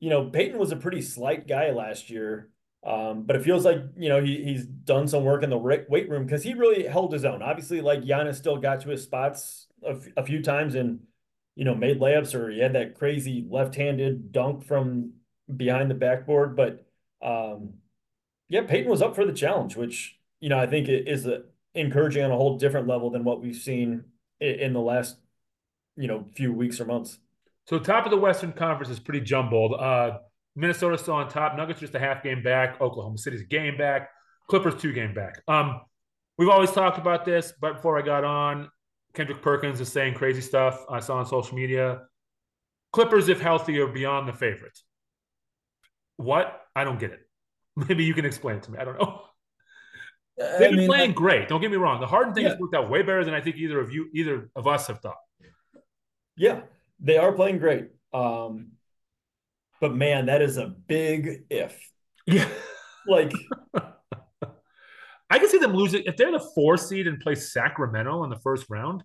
you 0.00 0.10
know, 0.10 0.30
Peyton 0.30 0.58
was 0.58 0.72
a 0.72 0.76
pretty 0.76 1.02
slight 1.02 1.46
guy 1.48 1.70
last 1.70 2.10
year. 2.10 2.50
Um, 2.86 3.24
but 3.24 3.34
it 3.34 3.42
feels 3.42 3.64
like, 3.64 3.78
you 3.96 4.08
know, 4.08 4.22
he, 4.22 4.44
he's 4.44 4.64
done 4.64 5.08
some 5.08 5.24
work 5.24 5.42
in 5.42 5.50
the 5.50 5.58
weight 5.58 6.08
room 6.08 6.24
because 6.24 6.44
he 6.44 6.54
really 6.54 6.86
held 6.86 7.12
his 7.12 7.24
own. 7.24 7.42
Obviously, 7.42 7.80
like 7.80 8.02
Giannis 8.02 8.36
still 8.36 8.56
got 8.56 8.80
to 8.82 8.90
his 8.90 9.02
spots 9.02 9.66
a, 9.84 9.96
a 10.16 10.24
few 10.24 10.42
times 10.42 10.76
and 10.76 11.00
you 11.58 11.64
know, 11.64 11.74
made 11.74 11.98
layups 11.98 12.36
or 12.36 12.50
he 12.50 12.60
had 12.60 12.74
that 12.74 12.94
crazy 12.94 13.44
left-handed 13.50 14.30
dunk 14.30 14.64
from 14.64 15.14
behind 15.56 15.90
the 15.90 15.94
backboard. 15.94 16.54
But 16.54 16.86
um, 17.20 17.74
yeah, 18.48 18.62
Peyton 18.62 18.88
was 18.88 19.02
up 19.02 19.16
for 19.16 19.26
the 19.26 19.32
challenge, 19.32 19.74
which 19.74 20.20
you 20.38 20.48
know 20.48 20.58
I 20.58 20.68
think 20.68 20.88
is 20.88 21.26
a, 21.26 21.42
encouraging 21.74 22.22
on 22.22 22.30
a 22.30 22.36
whole 22.36 22.58
different 22.58 22.86
level 22.86 23.10
than 23.10 23.24
what 23.24 23.42
we've 23.42 23.56
seen 23.56 24.04
in, 24.38 24.54
in 24.54 24.72
the 24.72 24.80
last 24.80 25.16
you 25.96 26.06
know 26.06 26.26
few 26.36 26.52
weeks 26.52 26.80
or 26.80 26.84
months. 26.84 27.18
So 27.68 27.78
top 27.78 28.06
of 28.06 28.10
the 28.10 28.16
Western 28.16 28.52
Conference 28.54 28.90
is 28.90 28.98
pretty 28.98 29.20
jumbled. 29.20 29.74
Uh, 29.78 30.20
Minnesota 30.56 30.96
still 30.96 31.14
on 31.14 31.28
top. 31.28 31.54
Nuggets 31.54 31.80
just 31.80 31.94
a 31.94 31.98
half 31.98 32.22
game 32.22 32.42
back. 32.42 32.80
Oklahoma 32.80 33.18
City's 33.18 33.42
a 33.42 33.44
game 33.44 33.76
back. 33.76 34.08
Clippers 34.48 34.80
two 34.80 34.94
game 34.94 35.12
back. 35.12 35.42
Um, 35.46 35.82
we've 36.38 36.48
always 36.48 36.70
talked 36.70 36.96
about 36.96 37.26
this, 37.26 37.52
but 37.60 37.74
before 37.74 37.98
I 37.98 38.02
got 38.02 38.24
on, 38.24 38.70
Kendrick 39.12 39.42
Perkins 39.42 39.82
is 39.82 39.92
saying 39.92 40.14
crazy 40.14 40.40
stuff 40.40 40.82
I 40.88 41.00
saw 41.00 41.18
on 41.18 41.26
social 41.26 41.56
media. 41.56 42.04
Clippers, 42.94 43.28
if 43.28 43.38
healthy, 43.38 43.78
are 43.80 43.86
beyond 43.86 44.26
the 44.26 44.32
favorites. 44.32 44.82
What? 46.16 46.62
I 46.74 46.84
don't 46.84 46.98
get 46.98 47.10
it. 47.10 47.20
Maybe 47.76 48.04
you 48.04 48.14
can 48.14 48.24
explain 48.24 48.56
it 48.56 48.62
to 48.62 48.70
me. 48.70 48.78
I 48.78 48.84
don't 48.84 48.98
know. 48.98 49.20
They've 50.38 50.70
been 50.70 50.76
mean, 50.76 50.88
playing 50.88 51.12
great. 51.12 51.48
Don't 51.48 51.60
get 51.60 51.70
me 51.70 51.76
wrong. 51.76 52.00
The 52.00 52.06
Harden 52.06 52.32
thing 52.32 52.44
yeah. 52.44 52.50
has 52.50 52.58
worked 52.58 52.74
out 52.74 52.88
way 52.88 53.02
better 53.02 53.24
than 53.24 53.34
I 53.34 53.42
think 53.42 53.56
either 53.56 53.78
of 53.78 53.92
you, 53.92 54.08
either 54.14 54.48
of 54.56 54.66
us 54.66 54.86
have 54.86 55.00
thought. 55.00 55.16
Yeah, 56.34 56.60
they 57.00 57.16
are 57.16 57.32
playing 57.32 57.58
great. 57.58 57.88
Um, 58.12 58.72
but 59.80 59.94
man, 59.94 60.26
that 60.26 60.42
is 60.42 60.56
a 60.56 60.66
big 60.66 61.44
if. 61.50 61.78
Yeah. 62.26 62.48
Like 63.06 63.32
I 65.30 65.38
can 65.38 65.48
see 65.48 65.58
them 65.58 65.74
losing 65.74 66.02
if 66.04 66.16
they're 66.16 66.32
the 66.32 66.46
four 66.54 66.76
seed 66.76 67.06
and 67.06 67.20
play 67.20 67.34
Sacramento 67.34 68.24
in 68.24 68.30
the 68.30 68.38
first 68.40 68.66
round. 68.68 69.02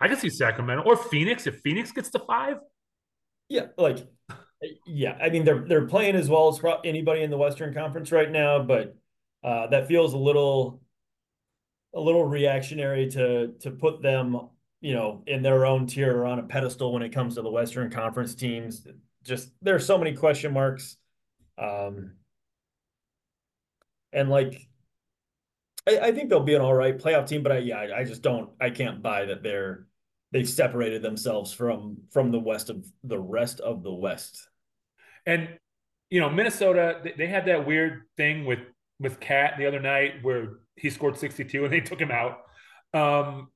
I 0.00 0.08
can 0.08 0.16
see 0.16 0.30
Sacramento 0.30 0.84
or 0.84 0.96
Phoenix 0.96 1.46
if 1.46 1.60
Phoenix 1.60 1.92
gets 1.92 2.10
to 2.10 2.18
five. 2.20 2.56
Yeah, 3.48 3.66
like 3.76 4.06
yeah, 4.86 5.16
I 5.20 5.30
mean 5.30 5.44
they're 5.44 5.64
they're 5.66 5.86
playing 5.86 6.16
as 6.16 6.28
well 6.28 6.48
as 6.48 6.60
anybody 6.84 7.22
in 7.22 7.30
the 7.30 7.36
Western 7.36 7.74
Conference 7.74 8.12
right 8.12 8.30
now, 8.30 8.62
but 8.62 8.94
uh, 9.42 9.66
that 9.68 9.88
feels 9.88 10.12
a 10.12 10.18
little 10.18 10.80
a 11.94 12.00
little 12.00 12.24
reactionary 12.24 13.10
to 13.10 13.52
to 13.60 13.70
put 13.70 14.02
them 14.02 14.48
you 14.80 14.94
know 14.94 15.22
in 15.26 15.42
their 15.42 15.66
own 15.66 15.86
tier 15.86 16.16
or 16.16 16.26
on 16.26 16.38
a 16.38 16.42
pedestal 16.42 16.92
when 16.92 17.02
it 17.02 17.10
comes 17.10 17.34
to 17.34 17.42
the 17.42 17.50
Western 17.50 17.90
Conference 17.90 18.34
teams. 18.34 18.86
Just 19.22 19.50
there's 19.60 19.86
so 19.86 19.98
many 19.98 20.14
question 20.14 20.52
marks, 20.52 20.96
um, 21.58 22.12
and 24.12 24.30
like 24.30 24.66
I, 25.86 25.98
I, 25.98 26.12
think 26.12 26.30
they'll 26.30 26.40
be 26.40 26.54
an 26.54 26.62
all 26.62 26.74
right 26.74 26.98
playoff 26.98 27.26
team, 27.28 27.42
but 27.42 27.52
I, 27.52 27.58
yeah, 27.58 27.78
I, 27.78 28.00
I 28.00 28.04
just 28.04 28.22
don't, 28.22 28.50
I 28.60 28.70
can't 28.70 29.02
buy 29.02 29.26
that 29.26 29.42
they're 29.42 29.86
they've 30.32 30.48
separated 30.48 31.02
themselves 31.02 31.52
from 31.52 31.98
from 32.10 32.30
the 32.30 32.38
west 32.38 32.70
of 32.70 32.86
the 33.04 33.18
rest 33.18 33.60
of 33.60 33.82
the 33.82 33.92
West. 33.92 34.48
And 35.26 35.48
you 36.08 36.20
know, 36.20 36.30
Minnesota, 36.30 37.00
they, 37.04 37.14
they 37.16 37.26
had 37.26 37.46
that 37.46 37.66
weird 37.66 38.02
thing 38.16 38.44
with 38.44 38.60
with 38.98 39.20
KAT 39.20 39.54
the 39.58 39.66
other 39.66 39.80
night 39.80 40.22
where 40.22 40.58
he 40.76 40.90
scored 40.90 41.16
62 41.16 41.64
and 41.64 41.72
they 41.72 41.80
took 41.80 42.00
him 42.00 42.10
out. 42.10 42.38
Um, 42.92 43.48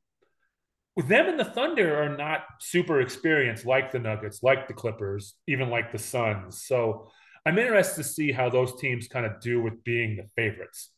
them 0.96 1.28
and 1.28 1.38
the 1.38 1.44
Thunder 1.44 2.02
are 2.02 2.16
not 2.16 2.44
super 2.60 3.00
experienced 3.00 3.66
like 3.66 3.90
the 3.90 3.98
Nuggets, 3.98 4.42
like 4.42 4.68
the 4.68 4.74
Clippers, 4.74 5.34
even 5.48 5.68
like 5.68 5.90
the 5.90 5.98
Suns. 5.98 6.62
So 6.64 7.10
I'm 7.44 7.58
interested 7.58 8.02
to 8.02 8.08
see 8.08 8.32
how 8.32 8.48
those 8.48 8.78
teams 8.80 9.08
kind 9.08 9.26
of 9.26 9.40
do 9.40 9.60
with 9.60 9.82
being 9.82 10.16
the 10.16 10.28
favorites. 10.36 10.90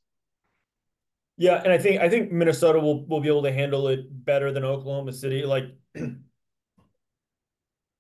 Yeah, 1.38 1.60
and 1.62 1.72
I 1.72 1.78
think 1.78 2.00
I 2.00 2.08
think 2.08 2.32
Minnesota 2.32 2.78
will 2.78 3.06
will 3.06 3.20
be 3.20 3.28
able 3.28 3.42
to 3.42 3.52
handle 3.52 3.88
it 3.88 4.00
better 4.10 4.52
than 4.52 4.64
Oklahoma 4.64 5.12
City. 5.12 5.44
Like 5.44 5.64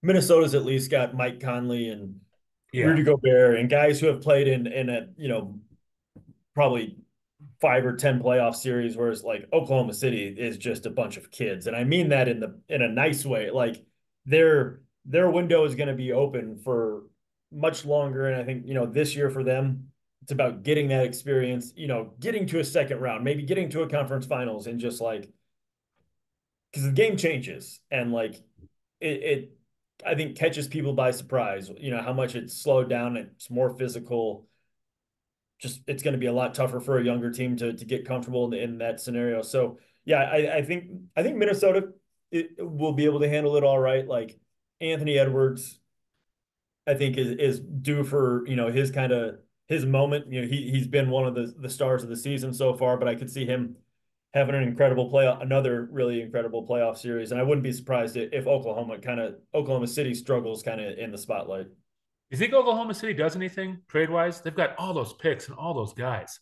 Minnesota's 0.02 0.54
at 0.54 0.64
least 0.64 0.90
got 0.90 1.14
Mike 1.14 1.40
Conley 1.40 1.88
and 1.88 2.20
yeah. 2.72 2.86
Rudy 2.86 3.02
Gobert 3.02 3.58
and 3.58 3.68
guys 3.68 4.00
who 4.00 4.06
have 4.06 4.22
played 4.22 4.48
in 4.48 4.66
in 4.66 4.88
a 4.88 5.08
you 5.16 5.28
know 5.28 5.58
probably 6.54 6.96
five 7.60 7.86
or 7.86 7.94
ten 7.94 8.20
playoff 8.20 8.54
series, 8.54 8.96
whereas 8.96 9.22
like 9.22 9.48
Oklahoma 9.52 9.94
City 9.94 10.26
is 10.26 10.58
just 10.58 10.86
a 10.86 10.90
bunch 10.90 11.16
of 11.16 11.30
kids, 11.30 11.66
and 11.66 11.76
I 11.76 11.84
mean 11.84 12.10
that 12.10 12.28
in 12.28 12.40
the 12.40 12.58
in 12.68 12.82
a 12.82 12.88
nice 12.88 13.24
way. 13.24 13.50
Like 13.50 13.84
their 14.24 14.80
their 15.04 15.30
window 15.30 15.64
is 15.64 15.74
going 15.74 15.88
to 15.88 15.94
be 15.94 16.12
open 16.12 16.58
for 16.58 17.04
much 17.52 17.84
longer, 17.84 18.28
and 18.28 18.40
I 18.40 18.44
think 18.44 18.66
you 18.66 18.74
know 18.74 18.86
this 18.86 19.14
year 19.16 19.30
for 19.30 19.44
them, 19.44 19.88
it's 20.22 20.32
about 20.32 20.62
getting 20.62 20.88
that 20.88 21.04
experience. 21.04 21.72
You 21.76 21.88
know, 21.88 22.12
getting 22.20 22.46
to 22.48 22.60
a 22.60 22.64
second 22.64 23.00
round, 23.00 23.24
maybe 23.24 23.42
getting 23.42 23.70
to 23.70 23.82
a 23.82 23.88
conference 23.88 24.26
finals, 24.26 24.66
and 24.66 24.78
just 24.80 25.00
like 25.00 25.30
because 26.72 26.84
the 26.86 26.92
game 26.92 27.16
changes 27.16 27.80
and 27.90 28.12
like 28.12 28.34
it, 29.00 29.22
it 29.22 29.58
I 30.04 30.14
think 30.14 30.36
catches 30.36 30.68
people 30.68 30.92
by 30.92 31.10
surprise. 31.10 31.70
You 31.78 31.90
know 31.90 32.02
how 32.02 32.12
much 32.12 32.34
it's 32.34 32.54
slowed 32.54 32.90
down. 32.90 33.16
It's 33.16 33.50
more 33.50 33.70
physical 33.78 34.46
just 35.58 35.80
it's 35.86 36.02
going 36.02 36.12
to 36.12 36.18
be 36.18 36.26
a 36.26 36.32
lot 36.32 36.54
tougher 36.54 36.80
for 36.80 36.98
a 36.98 37.04
younger 37.04 37.30
team 37.30 37.56
to 37.56 37.72
to 37.72 37.84
get 37.84 38.06
comfortable 38.06 38.52
in, 38.52 38.58
in 38.58 38.78
that 38.78 39.00
scenario. 39.00 39.42
So 39.42 39.78
yeah, 40.04 40.20
I, 40.20 40.56
I 40.58 40.62
think 40.62 40.90
I 41.16 41.22
think 41.22 41.36
Minnesota 41.36 41.88
it, 42.30 42.50
will 42.58 42.92
be 42.92 43.04
able 43.04 43.20
to 43.20 43.28
handle 43.28 43.56
it 43.56 43.64
all 43.64 43.78
right. 43.78 44.06
Like 44.06 44.38
Anthony 44.80 45.18
Edwards, 45.18 45.78
I 46.86 46.94
think 46.94 47.16
is 47.16 47.30
is 47.30 47.60
due 47.60 48.04
for 48.04 48.46
you 48.46 48.56
know 48.56 48.70
his 48.70 48.90
kind 48.90 49.12
of 49.12 49.38
his 49.68 49.86
moment. 49.86 50.30
You 50.32 50.42
know 50.42 50.48
he 50.48 50.70
he's 50.70 50.86
been 50.86 51.10
one 51.10 51.26
of 51.26 51.34
the 51.34 51.54
the 51.58 51.70
stars 51.70 52.02
of 52.02 52.08
the 52.08 52.16
season 52.16 52.52
so 52.52 52.74
far, 52.74 52.96
but 52.96 53.08
I 53.08 53.14
could 53.14 53.30
see 53.30 53.46
him 53.46 53.76
having 54.34 54.54
an 54.54 54.62
incredible 54.62 55.08
play 55.08 55.26
another 55.40 55.88
really 55.90 56.20
incredible 56.20 56.66
playoff 56.66 56.98
series, 56.98 57.32
and 57.32 57.40
I 57.40 57.42
wouldn't 57.42 57.64
be 57.64 57.72
surprised 57.72 58.16
if 58.16 58.46
Oklahoma 58.46 58.98
kind 58.98 59.20
of 59.20 59.36
Oklahoma 59.54 59.86
City 59.86 60.14
struggles 60.14 60.62
kind 60.62 60.80
of 60.80 60.98
in 60.98 61.10
the 61.10 61.18
spotlight. 61.18 61.68
You 62.30 62.36
think 62.36 62.52
Oklahoma 62.52 62.94
City 62.94 63.14
does 63.14 63.36
anything 63.36 63.78
trade 63.88 64.10
wise? 64.10 64.40
They've 64.40 64.54
got 64.54 64.76
all 64.78 64.94
those 64.94 65.12
picks 65.12 65.48
and 65.48 65.56
all 65.56 65.74
those 65.74 65.92
guys. 65.92 66.40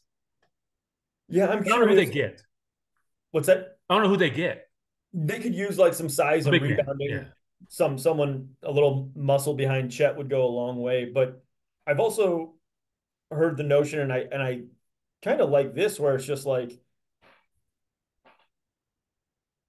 Yeah, 1.29 1.49
I'm 1.49 1.61
I 1.61 1.62
don't 1.62 1.81
know 1.81 1.88
who 1.88 1.97
they 1.97 2.07
get. 2.07 2.42
What's 3.33 3.49
that? 3.49 3.79
I 3.88 3.94
don't 3.94 4.05
know 4.05 4.09
who 4.09 4.16
they 4.16 4.31
get. 4.31 4.68
They 5.12 5.38
could 5.40 5.55
use 5.55 5.79
like 5.79 5.94
some 5.94 6.09
size 6.09 6.47
and 6.47 6.61
rebounding. 6.61 7.11
Yeah. 7.11 7.25
Some 7.68 7.99
someone 7.99 8.51
a 8.62 8.70
little 8.70 9.11
muscle 9.14 9.55
behind 9.55 9.90
Chet 9.90 10.16
would 10.16 10.31
go 10.31 10.44
a 10.44 10.49
long 10.49 10.81
way. 10.81 11.07
But 11.07 11.42
I've 11.87 12.01
also 12.01 12.55
heard 13.31 13.57
the 13.57 13.62
notion, 13.62 14.01
and 14.01 14.12
I 14.12 14.25
and 14.31 14.42
I 14.42 14.62
kind 15.23 15.40
of 15.40 15.51
like 15.51 15.75
this, 15.75 16.01
where 16.01 16.14
it's 16.14 16.27
just 16.27 16.47
like 16.47 16.79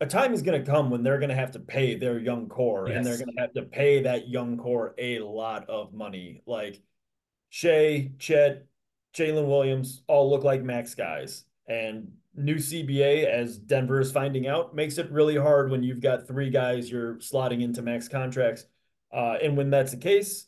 a 0.06 0.10
time 0.10 0.34
is 0.34 0.42
going 0.42 0.64
to 0.64 0.70
come 0.70 0.90
when 0.90 1.04
they're 1.04 1.20
going 1.20 1.30
to 1.30 1.36
have 1.36 1.52
to 1.52 1.60
pay 1.60 1.96
their 1.96 2.20
young 2.20 2.48
core 2.48 2.88
yes. 2.88 2.98
and 2.98 3.06
they're 3.06 3.18
going 3.18 3.36
to 3.36 3.42
have 3.42 3.54
to 3.54 3.64
pay 3.64 4.04
that 4.04 4.30
young 4.30 4.58
core 4.58 4.94
a 4.98 5.20
lot 5.20 5.70
of 5.70 5.94
money. 5.94 6.42
Like 6.46 6.82
Shai, 7.50 8.12
Chet, 8.20 8.66
Jalen 9.16 9.48
Williams 9.48 10.04
all 10.08 10.30
look 10.30 10.44
like 10.44 10.64
max 10.64 10.96
guys. 10.96 11.46
And 11.68 12.12
new 12.36 12.56
CBA, 12.56 13.26
as 13.26 13.58
Denver 13.58 14.00
is 14.00 14.12
finding 14.12 14.48
out, 14.48 14.76
makes 14.76 14.98
it 14.98 15.12
really 15.12 15.38
hard 15.38 15.72
when 15.72 15.84
you've 15.84 16.02
got 16.02 16.28
three 16.28 16.50
guys 16.50 16.90
you're 16.90 17.16
slotting 17.16 17.62
into 17.62 17.82
max 17.82 18.08
contracts. 18.08 18.66
Uh, 19.14 19.38
and 19.42 19.56
when 19.56 19.70
that's 19.70 19.92
the 19.92 19.98
case, 19.98 20.48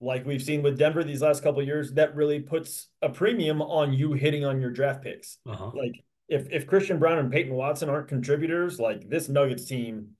like 0.00 0.26
we've 0.26 0.42
seen 0.42 0.62
with 0.62 0.78
Denver 0.78 1.04
these 1.04 1.22
last 1.22 1.42
couple 1.42 1.62
years, 1.62 1.92
that 1.92 2.14
really 2.16 2.40
puts 2.40 2.88
a 3.02 3.08
premium 3.08 3.62
on 3.62 3.92
you 3.92 4.12
hitting 4.12 4.44
on 4.44 4.60
your 4.60 4.70
draft 4.70 5.02
picks. 5.02 5.38
Uh-huh. 5.46 5.70
Like 5.74 6.04
if 6.28 6.48
if 6.50 6.66
Christian 6.66 6.98
Braun 6.98 7.18
and 7.18 7.32
Peyton 7.32 7.54
Watson 7.54 7.88
aren't 7.88 8.08
contributors, 8.08 8.78
like 8.78 9.08
this 9.08 9.28
Nuggets 9.28 9.66
team 9.66 10.10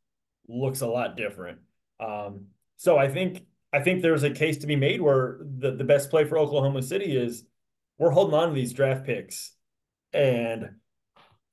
looks 0.49 0.81
a 0.81 0.87
lot 0.87 1.17
different. 1.17 1.59
Um, 2.01 2.47
so 2.77 2.97
I 2.99 3.09
think 3.09 3.45
I 3.73 3.81
think 3.81 4.03
there's 4.03 4.23
a 4.23 4.31
case 4.31 4.59
to 4.59 4.67
be 4.67 4.77
made 4.77 5.01
where 5.01 5.38
the, 5.59 5.73
the 5.73 5.85
best 5.85 6.11
play 6.11 6.25
for 6.25 6.38
Oklahoma 6.38 6.83
City 6.83 7.17
is 7.17 7.45
we're 7.99 8.11
holding 8.11 8.35
on 8.35 8.49
to 8.49 8.55
these 8.55 8.73
draft 8.73 9.05
picks 9.05 9.53
and 10.12 10.71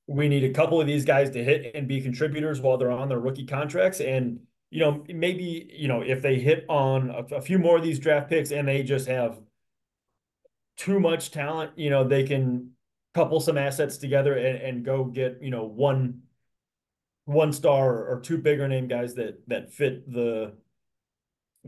we 0.06 0.28
need 0.28 0.44
a 0.44 0.52
couple 0.52 0.80
of 0.80 0.86
these 0.86 1.04
guys 1.04 1.30
to 1.30 1.42
hit 1.42 1.74
and 1.74 1.88
be 1.88 2.00
contributors 2.00 2.60
while 2.60 2.76
they're 2.76 2.90
on 2.90 3.08
their 3.08 3.18
rookie 3.18 3.46
contracts. 3.46 4.00
And, 4.00 4.40
you 4.70 4.80
know, 4.80 5.04
maybe, 5.08 5.70
you 5.72 5.88
know, 5.88 6.02
if 6.02 6.22
they 6.22 6.38
hit 6.38 6.64
on 6.68 7.10
a, 7.10 7.36
a 7.36 7.40
few 7.40 7.58
more 7.58 7.76
of 7.76 7.82
these 7.82 7.98
draft 7.98 8.28
picks 8.28 8.50
and 8.50 8.66
they 8.66 8.82
just 8.82 9.08
have 9.08 9.40
too 10.76 11.00
much 11.00 11.30
talent, 11.30 11.72
you 11.76 11.90
know, 11.90 12.06
they 12.06 12.24
can 12.24 12.70
couple 13.14 13.40
some 13.40 13.58
assets 13.58 13.98
together 13.98 14.36
and, 14.36 14.58
and 14.58 14.84
go 14.84 15.04
get 15.04 15.38
you 15.42 15.50
know 15.50 15.64
one 15.64 16.22
one 17.24 17.52
star 17.52 18.06
or, 18.08 18.20
two 18.20 18.38
bigger 18.38 18.66
name 18.66 18.88
guys 18.88 19.14
that 19.14 19.46
that 19.46 19.72
fit 19.72 20.10
the 20.12 20.52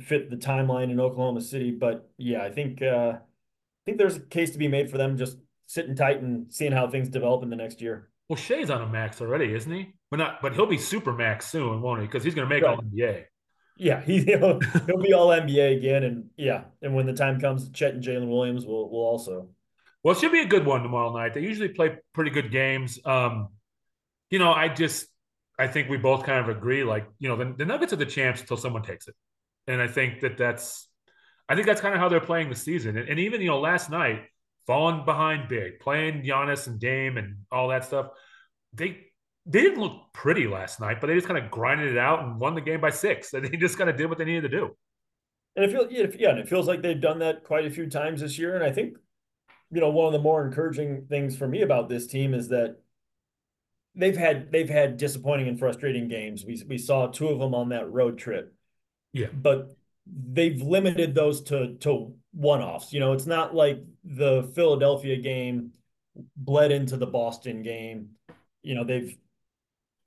fit 0.01 0.31
the 0.31 0.37
timeline 0.37 0.91
in 0.91 1.01
Oklahoma 1.01 1.41
City. 1.41 1.71
But 1.71 2.11
yeah, 2.19 2.43
I 2.43 2.51
think 2.51 2.83
uh, 2.83 3.13
I 3.19 3.83
think 3.85 3.99
there's 3.99 4.17
a 4.17 4.21
case 4.21 4.51
to 4.51 4.59
be 4.59 4.69
made 4.69 4.91
for 4.91 4.99
them 4.99 5.17
just 5.17 5.39
sitting 5.67 5.95
tight 5.95 6.21
and 6.21 6.53
seeing 6.53 6.73
how 6.73 6.89
things 6.89 7.09
develop 7.09 7.43
in 7.43 7.51
the 7.51 7.57
next 7.57 7.81
year. 7.81 8.11
Well, 8.29 8.37
Shai's 8.37 8.71
on 8.71 8.83
a 8.83 8.89
max 8.89 9.21
already, 9.21 9.53
isn't 9.55 9.71
he? 9.71 9.95
But 10.11 10.17
not, 10.17 10.43
but 10.43 10.55
he'll 10.55 10.67
be 10.67 10.79
super 10.79 11.13
max 11.13 11.47
soon, 11.47 11.83
won't 11.83 12.01
he? 12.01 12.07
Because 12.07 12.25
he's 12.25 12.35
going 12.35 12.49
to 12.49 12.55
make 12.55 12.65
right. 12.65 12.77
all 12.77 12.83
NBA. 12.83 13.25
Yeah, 13.77 14.01
he, 14.01 14.21
he'll, 14.25 14.61
he'll 14.87 15.03
be 15.03 15.13
all 15.13 15.29
NBA 15.29 15.77
again, 15.77 16.05
and 16.05 16.31
yeah, 16.37 16.65
and 16.81 16.95
when 16.95 17.07
the 17.07 17.13
time 17.13 17.41
comes, 17.41 17.69
Chet 17.71 17.95
and 17.95 18.03
Jalen 18.03 18.29
Williams 18.29 18.65
will 18.65 18.89
will 18.91 19.01
also. 19.01 19.49
Well, 20.05 20.15
it 20.15 20.21
should 20.21 20.33
be 20.33 20.43
a 20.43 20.47
good 20.47 20.67
one 20.67 20.83
tomorrow 20.83 21.13
night. 21.13 21.35
They 21.35 21.41
usually 21.41 21.71
play 21.71 21.97
pretty 22.13 22.31
good 22.31 22.53
games. 22.53 23.01
Um, 23.05 23.49
you 24.31 24.39
know, 24.39 24.53
I 24.53 24.69
just 24.69 25.07
I 25.59 25.67
think 25.67 25.89
we 25.89 25.97
both 25.97 26.25
kind 26.25 26.39
of 26.39 26.55
agree. 26.55 26.85
Like, 26.85 27.07
you 27.19 27.29
know, 27.29 27.37
the, 27.37 27.55
the 27.57 27.65
Nuggets 27.65 27.93
are 27.93 27.97
the 27.97 28.07
champs 28.07 28.43
until 28.43 28.59
someone 28.59 28.83
takes 28.83 29.09
it, 29.09 29.15
and 29.67 29.81
I 29.81 29.89
think 29.89 30.21
that 30.21 30.37
that's 30.37 30.89
I 31.49 31.55
think 31.55 31.67
that's 31.67 31.81
kind 31.81 31.95
of 31.95 32.01
how 32.01 32.09
they're 32.09 32.21
playing 32.21 32.51
the 32.51 32.55
season. 32.55 32.97
And, 32.97 33.09
and 33.09 33.19
even 33.19 33.41
you 33.41 33.49
know, 33.49 33.61
last 33.61 33.91
night 33.91 34.25
falling 34.67 35.05
behind 35.05 35.49
big, 35.49 35.81
playing 35.81 36.23
Giannis 36.23 36.67
and 36.67 36.79
Dame 36.79 37.17
and 37.17 37.37
all 37.51 37.69
that 37.69 37.85
stuff. 37.85 38.09
They 38.73 39.07
they 39.47 39.63
didn't 39.63 39.81
look 39.81 40.13
pretty 40.13 40.47
last 40.47 40.81
night, 40.81 41.01
but 41.01 41.09
they 41.09 41.15
just 41.15 41.27
kind 41.27 41.43
of 41.43 41.51
grinded 41.51 41.93
it 41.93 41.99
out 41.99 42.25
and 42.25 42.41
won 42.41 42.55
the 42.55 42.63
game 42.63 42.81
by 42.81 42.91
six. 42.91 43.33
And 43.35 43.45
they 43.51 43.57
just 43.57 43.79
kind 43.79 43.91
of 43.91 43.97
did 43.97 44.09
what 44.09 44.19
they 44.19 44.25
needed 44.25 44.43
to 44.43 44.49
do. 44.49 44.77
And 45.57 45.65
it 45.65 45.71
feels 45.71 46.17
yeah, 46.19 46.31
and 46.31 46.39
it 46.39 46.49
feels 46.49 46.67
like 46.67 46.83
they've 46.83 47.01
done 47.01 47.21
that 47.21 47.45
quite 47.45 47.65
a 47.65 47.71
few 47.71 47.89
times 47.89 48.21
this 48.21 48.39
year. 48.39 48.55
And 48.55 48.65
I 48.65 48.73
think 48.73 48.97
you 49.71 49.81
know, 49.81 49.91
one 49.91 50.07
of 50.07 50.13
the 50.13 50.19
more 50.19 50.45
encouraging 50.45 51.07
things 51.09 51.37
for 51.37 51.49
me 51.49 51.63
about 51.63 51.89
this 51.89 52.07
team 52.07 52.35
is 52.35 52.49
that 52.49 52.77
they've 53.95 54.17
had 54.17 54.51
they've 54.53 54.69
had 54.69 54.97
disappointing 54.97 55.49
and 55.49 55.59
frustrating 55.59 56.09
games. 56.09 56.45
We 56.45 56.63
we 56.69 56.79
saw 56.79 57.07
two 57.07 57.29
of 57.29 57.39
them 57.39 57.55
on 57.55 57.71
that 57.71 57.91
road 57.91 58.19
trip. 58.19 58.55
Yeah. 59.13 59.29
But 59.33 59.77
they've 60.07 60.61
limited 60.61 61.15
those 61.15 61.43
to 61.45 61.75
to 61.77 62.15
one-offs. 62.33 62.93
You 62.93 63.01
know, 63.01 63.13
it's 63.13 63.27
not 63.27 63.55
like 63.55 63.83
the 64.05 64.51
Philadelphia 64.55 65.17
game 65.17 65.73
bled 66.37 66.73
into 66.73 66.97
the 66.97 67.07
Boston 67.07 67.63
game. 67.63 68.11
You 68.63 68.75
know, 68.75 68.85
they've 68.85 69.17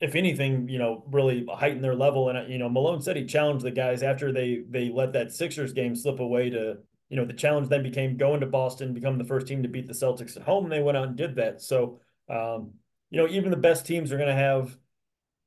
if 0.00 0.14
anything, 0.14 0.68
you 0.68 0.78
know, 0.78 1.04
really 1.10 1.44
heightened 1.50 1.82
their 1.82 1.94
level. 1.94 2.28
And 2.28 2.50
you 2.52 2.58
know, 2.58 2.68
Malone 2.68 3.02
said 3.02 3.16
he 3.16 3.24
challenged 3.24 3.64
the 3.64 3.70
guys 3.70 4.02
after 4.02 4.32
they 4.32 4.62
they 4.68 4.90
let 4.90 5.12
that 5.14 5.32
Sixers 5.32 5.72
game 5.72 5.96
slip 5.96 6.20
away 6.20 6.50
to 6.50 6.78
you 7.08 7.16
know, 7.16 7.24
the 7.24 7.32
challenge 7.32 7.68
then 7.68 7.82
became 7.82 8.16
going 8.16 8.40
to 8.40 8.46
Boston, 8.46 8.94
become 8.94 9.18
the 9.18 9.24
first 9.24 9.46
team 9.46 9.62
to 9.62 9.68
beat 9.68 9.86
the 9.86 9.92
Celtics 9.92 10.36
at 10.36 10.42
home. 10.42 10.68
They 10.68 10.82
went 10.82 10.98
out 10.98 11.08
and 11.08 11.16
did 11.16 11.36
that. 11.36 11.62
So, 11.62 12.00
um, 12.28 12.72
you 13.10 13.18
know, 13.18 13.28
even 13.28 13.50
the 13.50 13.56
best 13.56 13.86
teams 13.86 14.12
are 14.12 14.18
going 14.18 14.28
to 14.28 14.34
have 14.34 14.76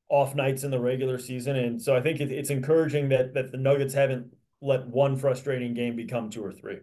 off 0.09 0.35
nights 0.35 0.63
in 0.63 0.71
the 0.71 0.79
regular 0.79 1.17
season. 1.17 1.55
And 1.55 1.81
so 1.81 1.95
I 1.95 2.01
think 2.01 2.19
it, 2.19 2.31
it's 2.31 2.49
encouraging 2.49 3.09
that 3.09 3.33
that 3.35 3.51
the 3.51 3.57
Nuggets 3.57 3.93
haven't 3.93 4.33
let 4.61 4.87
one 4.87 5.15
frustrating 5.15 5.73
game 5.73 5.95
become 5.95 6.29
two 6.29 6.43
or 6.43 6.51
three. 6.51 6.79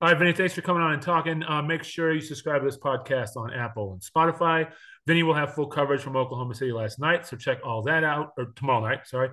All 0.00 0.10
right, 0.10 0.18
Vinny, 0.18 0.32
thanks 0.32 0.52
for 0.52 0.60
coming 0.60 0.82
on 0.82 0.92
and 0.92 1.00
talking. 1.00 1.42
Uh, 1.44 1.62
make 1.62 1.82
sure 1.82 2.12
you 2.12 2.20
subscribe 2.20 2.60
to 2.60 2.66
this 2.66 2.76
podcast 2.76 3.36
on 3.36 3.52
Apple 3.52 3.92
and 3.92 4.02
Spotify. 4.02 4.70
Vinny 5.06 5.22
will 5.22 5.34
have 5.34 5.54
full 5.54 5.66
coverage 5.66 6.02
from 6.02 6.16
Oklahoma 6.16 6.54
City 6.54 6.72
last 6.72 6.98
night, 6.98 7.26
so 7.26 7.36
check 7.36 7.58
all 7.64 7.82
that 7.82 8.04
out, 8.04 8.32
or 8.36 8.46
tomorrow 8.56 8.86
night, 8.86 9.06
sorry. 9.06 9.30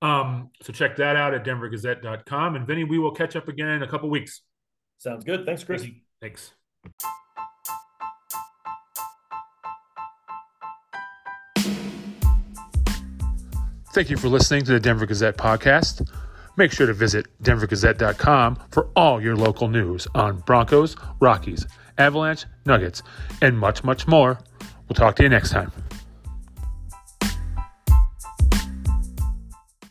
Um, 0.00 0.50
so 0.62 0.72
check 0.72 0.96
that 0.96 1.16
out 1.16 1.34
at 1.34 1.44
denvergazette.com. 1.44 2.56
And 2.56 2.66
Vinny, 2.66 2.84
we 2.84 2.98
will 2.98 3.12
catch 3.12 3.36
up 3.36 3.48
again 3.48 3.68
in 3.68 3.82
a 3.82 3.88
couple 3.88 4.08
weeks. 4.08 4.42
Sounds 4.98 5.24
good. 5.24 5.44
Thanks, 5.46 5.64
Chris. 5.64 5.86
Thanks. 6.20 6.52
Thank 13.92 14.10
you 14.10 14.16
for 14.16 14.28
listening 14.28 14.64
to 14.64 14.72
the 14.72 14.80
Denver 14.80 15.06
Gazette 15.06 15.36
podcast. 15.36 16.08
Make 16.56 16.72
sure 16.72 16.86
to 16.86 16.92
visit 16.92 17.26
denvergazette.com 17.42 18.58
for 18.70 18.90
all 18.94 19.20
your 19.20 19.34
local 19.34 19.68
news 19.68 20.06
on 20.14 20.38
Broncos, 20.40 20.96
Rockies, 21.20 21.66
Avalanche, 21.96 22.44
Nuggets, 22.66 23.02
and 23.42 23.58
much, 23.58 23.82
much 23.84 24.06
more. 24.06 24.38
We'll 24.88 24.94
talk 24.94 25.16
to 25.16 25.22
you 25.22 25.28
next 25.28 25.50
time. 25.50 25.72